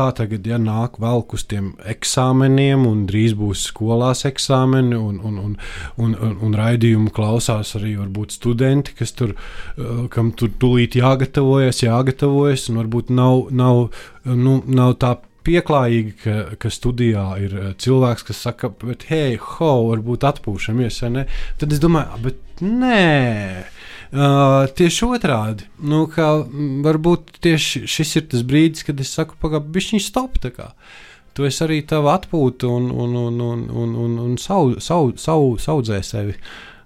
[0.07, 5.37] laikā, tagad, ja nāk vēl uz tiem eksāmeniem, un drīz būs skolās eksāmeni, un, un,
[5.37, 5.57] un,
[5.97, 9.35] un, un, un raidījumu klausās arī varbūt studenti, kas tur,
[9.77, 13.89] uh, kam tur tūlīt jāgatavojas, jāgatavojas, un varbūt nav, nav,
[14.25, 15.17] nu, nav tā
[15.47, 21.11] pieklājīgi, ka, ka studijā ir eh, cilvēks, kas saka, bet, hei, ho, varbūt atpūšamies, vai
[21.13, 21.23] ne?
[21.55, 23.63] Tad es domāju, "Ah, bet nē.
[24.07, 25.65] Uh, tieši otrādi.
[25.83, 26.29] Nu, ka,
[26.85, 30.39] varbūt tieši šis ir tas brīdis, kad es saku, pagaidi, bišķiņ stop.
[31.37, 35.53] Tu esi arī tava atpūta un, un, un, un, un, un, un sau, sau, sau,
[35.61, 36.33] saudzē sevi.
[36.33, 36.76] Teiksim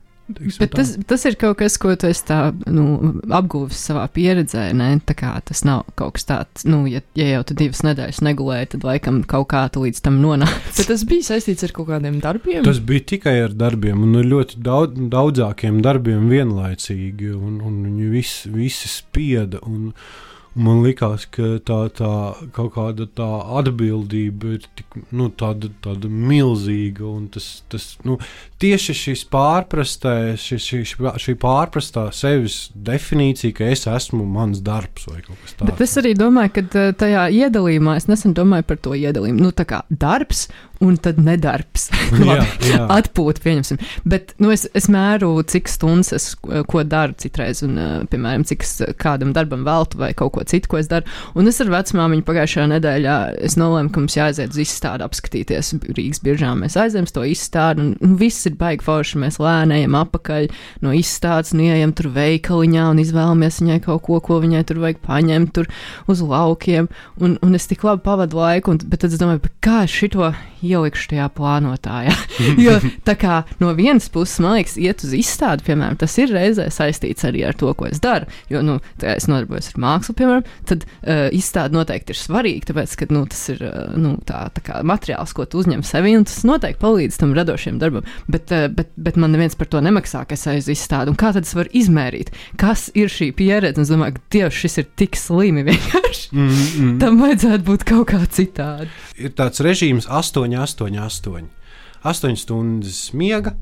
[0.59, 2.39] Bet tas, tas ir kaut kas, ko tu esi tā,
[2.71, 4.69] nu, apguvis savā pieredzē.
[4.77, 4.93] Ne?
[5.07, 8.71] Tā kā tas nav kaut kas tāds, nu, ja, ja jau tu divas nedēļas negulēji,
[8.75, 10.73] tad laikam kaut kā tu līdz tam nonāci.
[10.79, 12.65] Bet tas bija saistīts ar kaut kādiem darbiem.
[12.67, 18.11] Tas bija tikai ar darbiem, un ar ļoti daudz, daudzākiem darbiem vienlaicīgi, un, un viņi
[18.11, 19.61] visi, visi spieda.
[19.67, 22.11] Un, un man liekas, ka tā, tā
[22.55, 23.27] kaut kāda tā
[23.59, 28.17] atbildība ir tik, nu, tāda, tāda milzīga, un tas, tas nu,
[28.61, 35.21] tieši šis pārprastais, šis, šis, šī pārprastā sevis definīcija, ka es esmu mans darbs vai
[35.25, 35.69] kaut kas tāds.
[35.71, 39.41] Bet es arī domāju, ka uh, tajā iedalījumā es nesen domāju par to iedalījumu.
[39.41, 40.47] Nu, tā kā darbs
[40.81, 41.89] un tad nedarbs.
[42.97, 43.77] Atpūta, pieņemsim.
[44.09, 48.65] Bet nu, es, es mēru, cik stundas es ko daru citreiz, un, uh, piemēram, cik
[48.65, 51.05] es kādam darbam veltu vai kaut ko citu, ko es daru.
[51.37, 56.23] Un es ar vecmāmiņu pagājušajā nedēļā es nolēmu, ka mums jāaiziet uz izstādi apskatīties Rīgas
[56.25, 56.65] biržām.
[56.65, 59.21] Mēs aizējām uz to izstādi, un, un viss ir baigi forši.
[59.23, 60.49] Mēs lēnējam apakaļ
[60.85, 65.01] no izstādes, un ieejam tur veikaliņā un izvēlamies viņai kaut ko, ko viņai tur vajag
[65.05, 65.71] paņemt tur
[66.11, 66.91] uz laukiem.
[67.21, 70.31] Un, un es tik labi pavadu laiku, un, bet tad es domāju, kā šito
[70.61, 72.13] ielikšu tajā plānotājā.
[72.65, 72.77] jo
[73.07, 77.25] tā kā no vienas puses, man liekas, iet uz izstādi, piemēram, tas ir reizē saistīts
[77.27, 78.29] arī ar to, ko es daru.
[78.51, 83.09] Jo, nu, es nodarbojos ar mākslu, piemēram, tad uh, izstāde noteikti ir svarīga, tāpēc, ka
[83.13, 86.43] nu, tas ir uh, nu, tā, tā kā materiāls, ko tu uzņem sevi, un tas
[86.47, 88.07] noteikti palīdz tam radošiem darbam.
[88.31, 91.13] Bet, uh, bet, bet man neviens par to nemaksā, ka es aizu izstādi.
[91.13, 92.31] Un kā tad es varu izmērīt,
[92.61, 93.77] kas ir šī pieredze?
[93.77, 96.29] Un es domāju, ka Dievs, šis ir tik slimi vienkārši.
[96.33, 96.93] Mm, mm.
[97.03, 98.89] Tam vajadzētu būt kaut kā citādi.
[99.21, 101.51] Ir tāds režīms 8, 8, 8.
[102.01, 103.53] 8 stundas miega,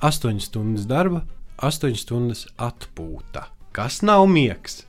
[0.00, 1.26] 8 stundas darba,
[1.60, 3.50] 8 stundas atpūta.
[3.76, 4.82] Kas nav miegs?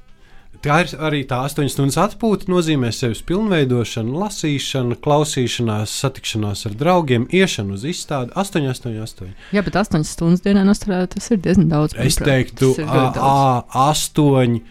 [0.63, 7.25] Tā ir arī tā 8 stundas atpūta, nozīmē sevis pilnveidošanu, lasīšanu, klausīšanās, satikšanās ar draugiem,
[7.35, 9.33] iešanu uz izstādi 8, 8, 8.
[9.55, 11.97] Jā, bet 8 stundas dienā nostrādāt, tas ir diezgan daudz.
[11.99, 12.87] Es teiktu, ļoti
[13.19, 13.75] daudz.
[13.75, 14.61] 8,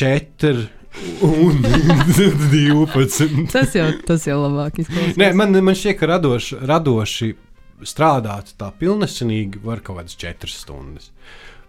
[0.00, 0.64] 4
[1.28, 1.60] un
[2.16, 3.52] 12.
[3.52, 5.18] Tas jau, tas jau labāk izklausās.
[5.20, 7.34] Nē, man, man šķiet, ka radoši, radoši
[7.84, 11.10] strādāt tā pilnesenīgi var kaut kādas četras stundas.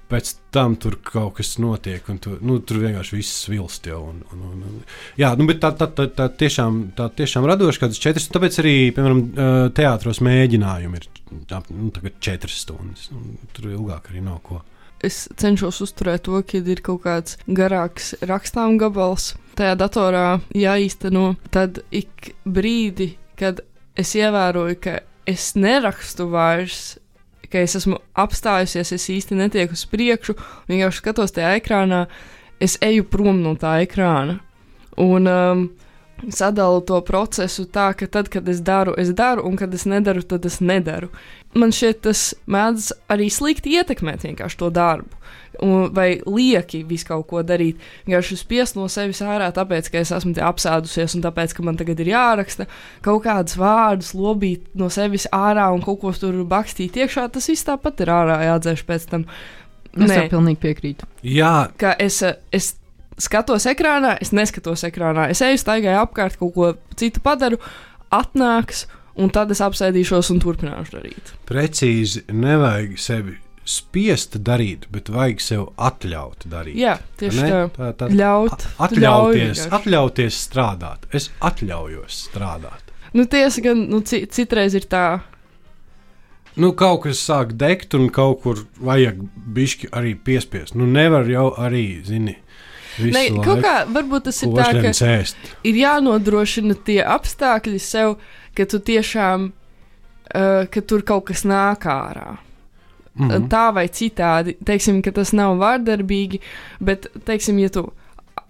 [0.07, 3.99] Pēc tam tur kaut kas notiek, un tu, nu, tur vienkārši viss vilst jau.
[4.13, 4.77] Un, un, un, un.
[5.19, 8.29] Jā, nu, bet tā, tā, tā, tā tiešām, tā tiešām radoši kādas četras.
[8.31, 9.21] Tāpēc arī, piemēram,
[9.75, 11.09] teātros mēģinājumi ir
[11.75, 11.91] nu,
[12.23, 13.09] četras stundas.
[13.11, 14.61] un Tur ilgāk arī nav ko.
[15.03, 21.35] es cenšos uzturēt to, ka ir kaut kāds garāks rakstām gabals tajā datorā jāīsteno.
[21.53, 23.61] Tad ik brīdi, kad
[23.97, 26.97] es ievēroju, ka es nerakstu vairs,
[27.51, 30.37] ka es esmu apstājusies, es īsti netieku uz priekšu,
[30.69, 32.05] vienkārši skatos tajā ekrānā,
[32.59, 34.39] es eju prom no tā ekrāna.
[34.97, 35.67] Un um,
[36.33, 40.23] sadalu to procesu tā, ka tad, kad es daru, es daru, un kad es nedaru,
[40.25, 41.09] tad es nedaru.
[41.57, 45.13] Man šķiet, tas mēdz arī slikti ietekmēt vienkārši to darbu.
[45.63, 47.81] Un, vai lieki visu kaut ko darīt.
[48.05, 51.79] Vienkārši spiest no sevis ārā, tāpēc, ka es esmu te apsēdusies, un tāpēc, ka man
[51.79, 52.67] tagad ir jāraksta
[53.05, 57.25] kaut kādus vārdus, lobīt no sevis ārā un kaut ko tur bakstīt iekšā.
[57.33, 59.25] Tas viss tāpat ir ārā jādzēš pēc tam.
[59.97, 61.07] Es tev pilnīgi piekrītu.
[61.25, 62.21] Jā, ka es,
[62.53, 62.75] es
[63.17, 65.29] skatos ekrānā, es neskatos ekrānā.
[65.33, 67.57] Es eju staigāju apkārt, kaut ko citu padaru,
[68.13, 68.85] atnāks,
[69.17, 71.33] un tad es apsēdīšos un turpināšu darīt.
[71.49, 73.37] precīzi nevajag sevi
[73.67, 76.77] spiest darīt, bet vajag sev atļaut darīt.
[76.79, 77.49] Jā, tieši Ne?
[77.51, 77.63] tā.
[77.75, 81.07] tā, tā Ļaut, a- tu ļauj atļauties, atļauties strādāt.
[81.11, 82.93] Es atļaujos strādāt.
[83.13, 85.21] Nu, tiesa gan, nu, ci, citreiz ir tā.
[86.57, 89.19] Nu, kaut kas sāk degt, un kaut kur vajag
[89.53, 90.73] bišķi arī piespiest.
[90.75, 92.37] Nu, nevar jau arī, zini,
[93.03, 95.37] Ne, kaut kā varbūt tas ir tā, ka cēst.
[95.67, 98.17] ir jānodrošina tie apstākļi sev,
[98.57, 102.37] ka tu tiešām, uh, ka tur kaut kas nāk ārā.
[103.17, 103.47] Mhm.
[103.49, 106.39] Tā vai citādi, teiksim, ka tas nav vārdarbīgi,
[106.79, 107.87] bet, teiksim, ja tu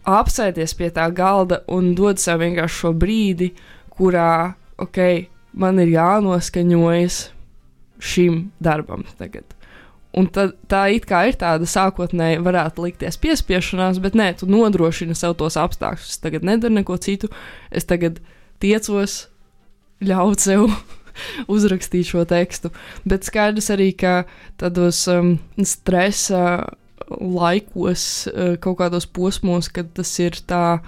[0.08, 3.52] apsēties pie tā galda un dod sev vienkārši šo brīdi,
[3.96, 5.00] kurā, ok,
[5.58, 7.22] man ir jānoskaņojas
[8.00, 9.57] šim darbam tagad.
[10.18, 15.18] Un tad, tā it kā ir tāda sākotnēji, varētu likties piespiešanās, bet nē, tu nodrošini
[15.18, 16.16] sev tos apstākļus.
[16.16, 17.30] Es tagad nedaru neko citu,
[17.70, 18.22] es tagad
[18.64, 19.28] tiecos
[20.02, 20.66] ļaut sev
[21.54, 22.72] uzrakstīt šo tekstu.
[23.06, 24.24] Bet skaidrs arī, ka
[24.62, 26.44] tādos um, stresa
[27.08, 30.80] laikos, uh, kaut kādos posmos, kad tas ir tā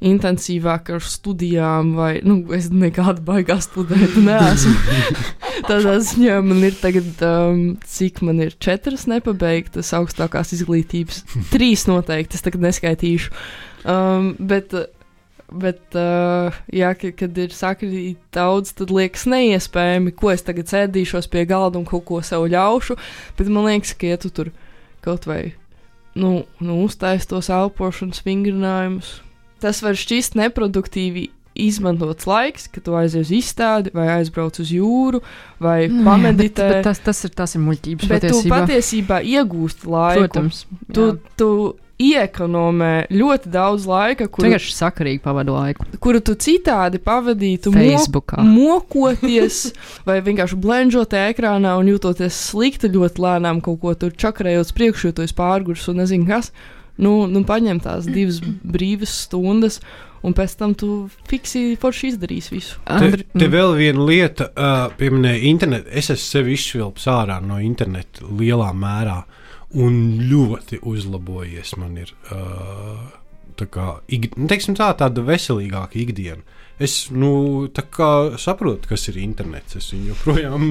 [0.00, 4.72] intensīvāk ar studijām, vai nu, es nekādu baigā studēt neesmu.
[5.68, 11.24] Tādā ziņā man ir tagad, um, cik man ir četras nepabeigtas augstākās izglītības.
[11.54, 13.34] Trīs noteikti, es tagad neskaitīšu.
[13.90, 14.72] Um, bet,
[15.52, 21.28] bet uh, jā, ka, kad ir sakrīt daudz, tad liekas neiespējami, ko es tagad sēdīšos
[21.32, 22.96] pie galda un kaut ko sev ļaušu.
[23.36, 24.54] Bet man liekas, ka ja tu tur
[25.04, 25.52] kaut vai
[26.16, 29.20] nu, nu, uztais tos elpošanas vingrinājumus,
[29.62, 31.28] tas var šķist neproduktīvi
[31.60, 35.20] izmantots laiks, kad tu aizies uz izstādi, vai aizbrauc uz jūru,
[35.62, 36.62] vai jā, pameditē.
[36.62, 38.60] Bet, bet tas, tas ir, tas ir muļķības Bet tu patiesībā.
[38.64, 40.26] patiesībā iegūsti laiku.
[40.26, 40.64] Protams.
[40.94, 41.36] Tu, jā.
[41.40, 41.50] tu
[42.00, 45.84] iekonomē ļoti daudz laika, Tu kuru, vienkārši sakarīgi pavadu laiku.
[46.00, 48.40] kuru tu citādi pavadītu Facebookā.
[48.40, 49.66] Mo mokoties
[50.08, 55.10] vai vienkārši blenžot ekrānā un jūtoties slikti ļoti lēnām kaut ko tur čakarējot uz priekšu,
[55.10, 56.54] jo tu esi pārgurs un nezinu kas.
[57.00, 59.80] Nu, nu paņem tās divas brīvas stundas,
[60.26, 62.80] un pēc tam tu fiksi forši izdarīsi visu.
[62.84, 65.88] Te, Andri, te vēl viena lieta, uh, pieminēja internetu.
[65.90, 69.22] Es esmu sevi izšvilpis ārā no interneta lielā mērā
[69.80, 69.96] un
[70.28, 71.76] ļoti uzlabojies.
[71.80, 73.08] Man ir uh,
[73.60, 76.60] tā kā, ig, nu, teiksim, tā, tāda veselīgāka ikdiena.
[76.80, 77.68] Es nu,
[78.40, 79.76] saprotu, kas ir internets.
[79.76, 80.62] Es viņu joprojām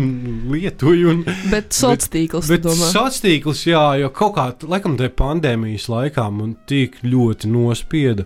[0.49, 1.11] lietoju.
[1.13, 1.19] Un,
[1.51, 2.87] Bet sociāls tīkls, Bet domā?
[2.89, 8.25] sociāls tīkls, jā, jo kaut kā, laikam, tajā pandēmijas laikā man tik ļoti nospieda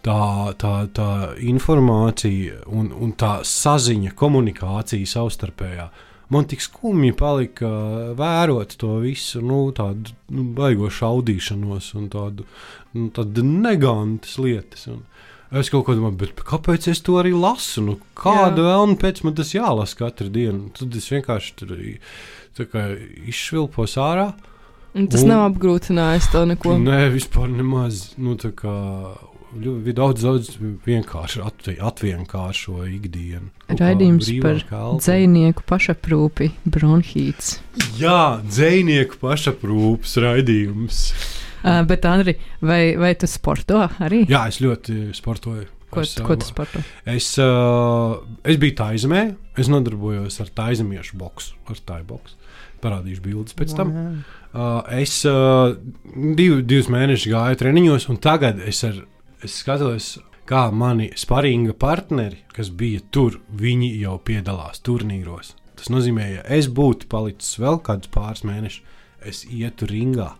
[0.00, 0.22] tā,
[0.56, 1.10] tā, tā
[1.44, 5.90] informācija un, un tā saziņa, komunikācija savstarpējā.
[6.30, 7.68] Man tik skumji palika
[8.16, 12.46] vērot to visu, nu, tādu nu, baigo šaudīšanos un tādu,
[12.94, 14.86] nu, tādu negantas lietas.
[14.88, 15.02] Un
[15.58, 17.82] es kaut ko domāju, bet kāpēc es to arī lasu?
[17.82, 20.70] Nu, kādu vēlmu pēc man tas jālasa katru dienu?
[20.78, 21.74] Tad es vienkārši tur
[23.30, 24.32] izšvilpos ārā.
[24.94, 26.76] Un tas un- nav apgrūtinājis tev neko.
[26.78, 28.14] Nē, vispār nemaz.
[28.18, 29.16] Nu, kā
[29.58, 30.50] ļoti daudz, daudz
[30.86, 33.50] vienkārši atvi, atvienkāršo ikdienu.
[33.68, 34.62] Raidījums par.
[34.98, 37.58] Dzinieku pašaprūpi, bronhīts.
[37.98, 41.02] Jā, dzinieku pašaprūpas raidījums.
[41.60, 44.24] Uh, bet, Andri, vai, vai tu sporto arī?
[44.30, 45.66] Jā, es ļoti sportoju.
[45.90, 46.80] Ko, es, ko tu sporto?
[47.08, 49.24] Es, uh, es biju Taizemē,
[49.58, 52.36] es nodarbojos ar taizemiešu boksu, ar tāju boksu.
[52.80, 53.90] Parādīšu bildes pēc tam.
[54.54, 55.74] Uh, es uh,
[56.38, 59.02] div, divus mēnešus gāju treniņos, un tagad es, ar,
[59.44, 60.14] es skatos,
[60.48, 65.56] kā mani sparinga partneri, kas bija tur, viņi jau piedalās turnīros.
[65.76, 68.96] Tas nozīmē, ja es būtu palicis vēl kādus pāris mēnešus,
[69.26, 70.32] es ietu ringā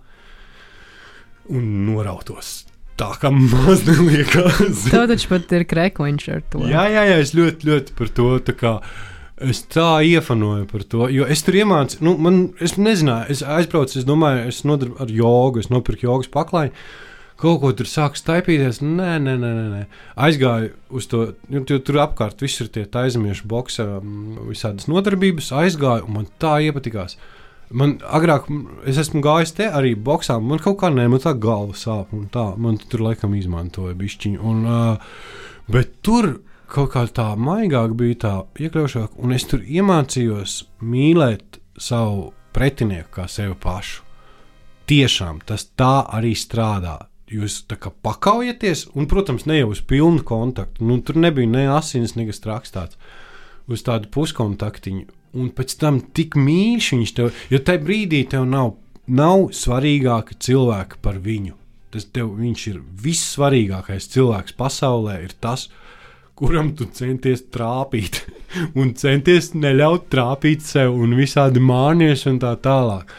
[1.48, 2.66] un norautos.
[3.00, 4.82] Tā kā maz neliekas.
[4.90, 6.64] Tev taču pat ir krekliņš ar to.
[6.68, 8.26] Jā, jā, jā, es ļoti, ļoti par to.
[8.44, 8.72] tā Kā,
[9.40, 13.96] es tā iefanoju par to, jo es tur iemācījos, nu, man, es nezināju, es aizbraucu,
[13.96, 16.74] es domāju, es nodarboju ar jogu, es nopirku jogas paklāju.
[17.40, 18.82] Kaut ko tur sāku staipīties.
[18.84, 19.78] Nē, nē, nē, nē.
[20.20, 25.48] Aizgāju uz to, jo tu- tur apkārt viss ir tie taizemiešu boxa, mm, visādas nodarbības.
[25.56, 27.16] Aizgāju, un man tā iepatikās.
[27.70, 28.48] Man agrāk,
[28.90, 32.10] es esmu gājis te arī boxā, man kaut kā nē, man tā galva sāp.
[32.16, 34.40] un Tā, man tur laikam izmantoja bišķiņu.
[34.42, 35.20] Un, uh,
[35.70, 36.40] bet tur
[36.70, 43.28] kaut kā tā maigāk bija tā iekļaušāk, un es tur iemācījos mīlēt savu pretinieku kā
[43.30, 44.02] sevi pašu.
[44.90, 46.96] Tiešām tas tā arī strādā.
[47.30, 50.82] Jūs tā kā pakaujaties, un, protams, ne jau uz pilnu kontaktu.
[50.82, 52.98] Nu, tur nebija ne asins, nekas rakstāts.
[53.70, 55.06] Uz tādu puskontaktiņu.
[55.38, 58.72] Un pēc tam tik mīļš viņš tev, jo tajā brīdī tev nav,
[59.06, 61.54] nav svarīgāka cilvēka par viņu.
[61.90, 65.68] Tas tev, ir vissvarīgākais cilvēks pasaulē, ir tas,
[66.38, 68.22] kuram tu centies trāpīt,
[68.80, 73.10] un centies neļaut trāpīt sev, un visādi mānies un tā tālāk.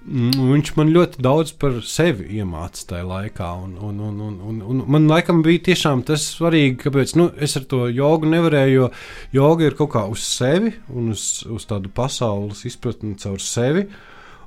[0.00, 3.48] Mm, Viņš man ļoti daudz par sevi iemācīja tajā laikā.
[3.66, 7.58] Un, un, un, un, un, un man laikam bija tiešām tas svarīgi, kāpēc nu, es
[7.60, 8.88] ar to jogu nevarēju.
[9.34, 13.86] Jo joga ir kaut kā uz sevi un uz, uz tādu pasaules izpratni caur sevi.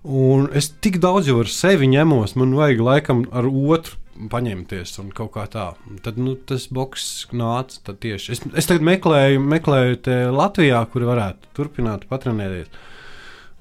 [0.04, 4.02] Un es tik daudz jau ar sevi ņemos, man vajag laikam ar otru
[4.34, 5.70] paņemties un kaut kā tā.
[6.06, 8.34] Tad nu, tas boks nāca tieši.
[8.36, 12.70] Es, es tagad meklēju, meklēju Latvijā, kur varētu turpināt patrenēties.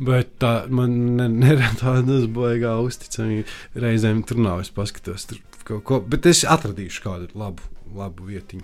[0.03, 3.46] Bet tā man ne, tādas baigā uzticamība.
[3.84, 4.62] Reizēm tur nav.
[4.64, 6.00] Es paskatos, tur kaut ko.
[6.03, 8.62] Bet es atradīšu kādu labu, labu vietiņu.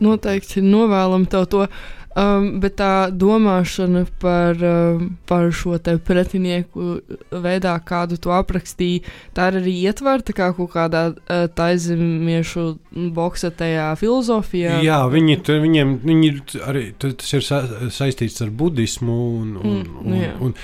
[0.00, 1.66] Noteikti novēlam tev to.
[2.14, 5.74] Um, bet tā domāšana par, um, par šo
[6.06, 7.00] pretinieku
[7.42, 9.00] veidā, kādu tu aprakstīji,
[9.34, 12.78] tā ir arī ietverta kā kaut kādā uh, taizemiešu
[13.16, 14.78] boksa tajā filozofijā.
[14.86, 17.60] Jā, viņi, tur, viņiem viņi t- arī tu- tas ir sa
[17.90, 19.18] saistīts ar budismu.
[19.40, 20.32] Un, un, Mm, un, nu jā.
[20.40, 20.54] un,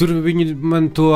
[0.00, 1.10] tur viņi man to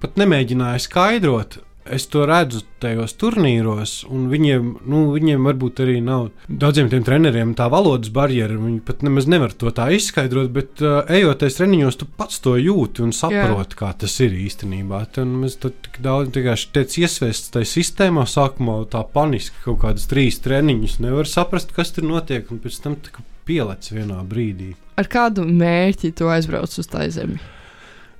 [0.00, 1.58] pat nemēģināja skaidrot.
[1.84, 7.52] Es to redzu tajos turnīros, un viņiem, nu, viņiem varbūt arī nav daudziem tiem treneriem
[7.58, 8.56] tā valodas barjera.
[8.56, 13.04] Viņi pat nemaz nevar to tā izskaidrot, bet uh, ejoties treniņos, tu pats to jūti
[13.04, 15.02] un saproti, kā tas ir īstenībā.
[15.12, 20.08] Tad mēs to tik daudz vienkārši tiek iesviests tajā sistēmā, sākumā tā paniski kaut kādas
[20.08, 21.00] trīs treniņus.
[21.04, 22.96] Nevar saprast, kas tur notiek, un pēc tam
[23.44, 24.72] pielec vienā brīdī.
[24.96, 27.40] Ar kādu mērķi tu aizbrauc uz tā zemi?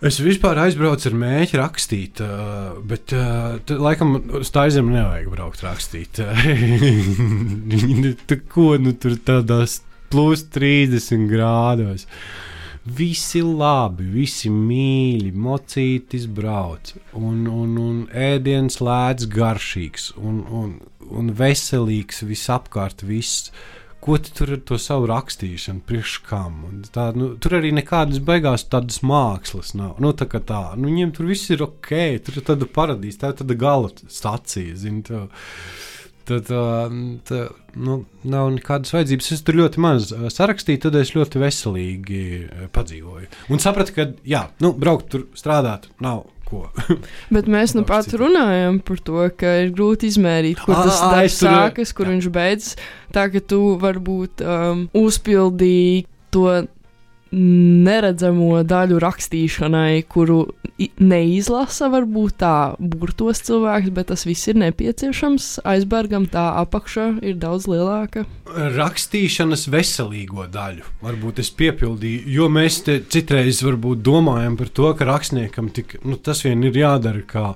[0.05, 2.21] Es vispār aizbraucu ar mēģi rakstīt,
[2.85, 6.21] bet tad, laikam uz tā zemi nevajag braukt rakstīt.
[8.29, 9.79] Tā ko nu tur tādās
[10.13, 12.05] plus 30 grādos.
[12.85, 20.75] Visi labi, visi mīļi, mocītis brauc, un, un, un ēdiens lēts garšīgs, un, un,
[21.09, 23.07] un veselīgs visapkārt.
[23.09, 23.49] Viss.
[24.05, 26.59] Ko tu tur ar to savu rakstīšanu, priekš kam?
[26.69, 29.97] Un Tā, nu, tur arī nekādas beigās tādas mākslas nav.
[30.05, 31.95] Nu, tā tā, nu, viņiem tur viss ir ok,
[32.27, 34.77] tur ir tāda paradīze, tā ir tāda gala stacija.
[34.77, 35.25] Zini, tā.
[36.25, 36.49] Tad
[37.29, 37.41] tā,
[37.77, 39.33] nu, nav nekādas vajadzības.
[39.35, 43.29] Es tur ļoti maz ā, sarakstīju, tad es ļoti veselīgi ā, padzīvoju.
[43.53, 46.25] Un sapratu, ka, jā, nu, braukt tur strādāt nav
[46.55, 46.97] ko.
[47.35, 51.41] Bet mēs nu pat runājam par to, ka ir grūti izmērīt, kur tas ā, darbs
[51.41, 52.15] tur- sākas, kur jā.
[52.15, 52.79] viņš beidzas.
[53.15, 56.47] Tā ka tu varbūt um, uzpildīji to
[57.35, 60.45] neredzamo daļu rakstīšanai, kuru
[60.99, 65.49] neizlasa varbūt tā burtos cilvēks, bet tas viss ir nepieciešams.
[65.71, 68.25] Aizbergam tā apakša ir daudz lielāka.
[68.55, 75.99] Rakstīšanas veselīgo daļu varbūt es piepildīju, jo mēs citreiz domājam par to, ka rakstniekam tik,
[76.05, 77.23] nu, tas vien ir jādara.
[77.25, 77.51] Kā,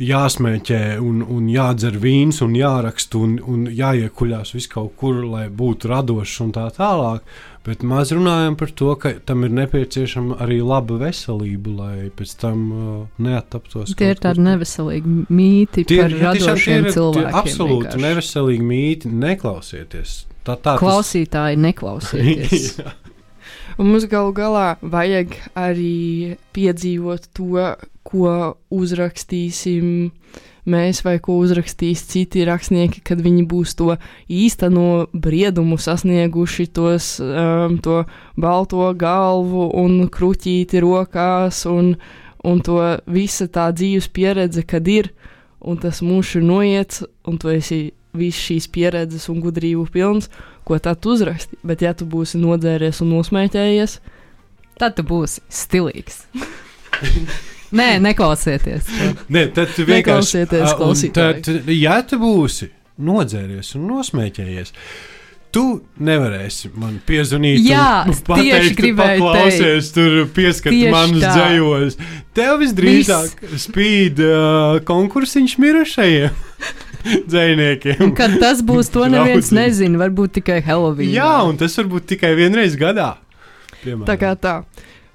[0.00, 5.90] Jāsmēķē, un, un jādzer vīns, un jāraksta, un, un jāiekuļās vis kaut kur, lai būtu
[5.90, 7.26] radošs un tā tālāk.
[7.66, 12.62] Bet maz runājam par to, ka tam ir nepieciešama arī laba veselība, lai pēc tam
[12.72, 13.92] uh, neattaptos.
[14.00, 17.36] Tie ir tādi neveselīgi mīti Tie par radošiem ir- cilvēkiem.
[17.42, 18.02] Absolūti vienkārši.
[18.06, 19.12] neveselīgi mīti.
[19.26, 20.14] Neklausieties.
[20.40, 22.80] Tā, tā tas- Klausītāji, neklausieties.
[23.78, 27.74] Un mums galu galā vajag arī piedzīvot to,
[28.06, 28.32] ko
[28.72, 30.10] uzrakstīsim
[30.70, 33.94] mēs vai ko uzrakstīs citi rakstnieki, kad viņi būs to
[34.30, 38.02] īsteno briedumu sasnieguši, tos, um, to
[38.40, 41.94] balto galvu un kruķīti rokās un,
[42.44, 45.12] un to visa tā dzīves pieredze, kad ir,
[45.60, 50.30] un tas mūžs ir noiets, un tu esi visas šīs pieredzes un gudrību pilns,
[50.70, 51.58] ko tad uzraksti.
[51.66, 53.98] Bet, ja tu būsi nodzēries un nosmēķējies,
[54.80, 56.22] Tad tu būsi stilīgs.
[57.78, 58.88] Nē, neklausieties.
[58.88, 59.08] to.
[59.30, 60.46] Nē, tad tu vienkārši.
[61.14, 64.72] Tad, ja tu būsi nodzēries un nosmēķējies,
[65.52, 65.64] tu
[66.00, 67.60] nevarēsi man piezvanīt.
[67.68, 72.00] Jā, pateikt, tieši gribēju paklausies, tur pieskat Tieši manus dzējos.
[72.40, 76.40] Tev visdrīzāk spīd uh, konkursiņš mirušajiem
[77.30, 78.02] dzējniekiem.
[78.08, 80.00] Un Kad tas būs, to neviens nezina.
[80.00, 81.12] Varbūt tikai Halloween.
[81.14, 83.14] Jā, un tas var būt tikai vienreiz gadā.
[83.80, 84.06] Piemēram.
[84.08, 84.54] tā kā tā.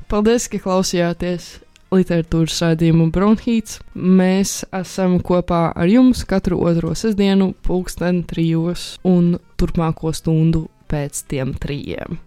[0.09, 1.55] Paldies, ka klausījāties
[1.93, 3.79] literatūras raidījumu Bronhīts.
[3.93, 11.53] Mēs esam kopā ar jums katru otro sestdienu, pulksten trijos un turpmāko stundu pēc tiem
[11.61, 12.19] trījiem.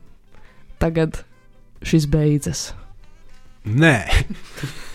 [0.83, 1.23] Tagad
[1.87, 2.69] šis beidzas.
[3.67, 3.97] Nē.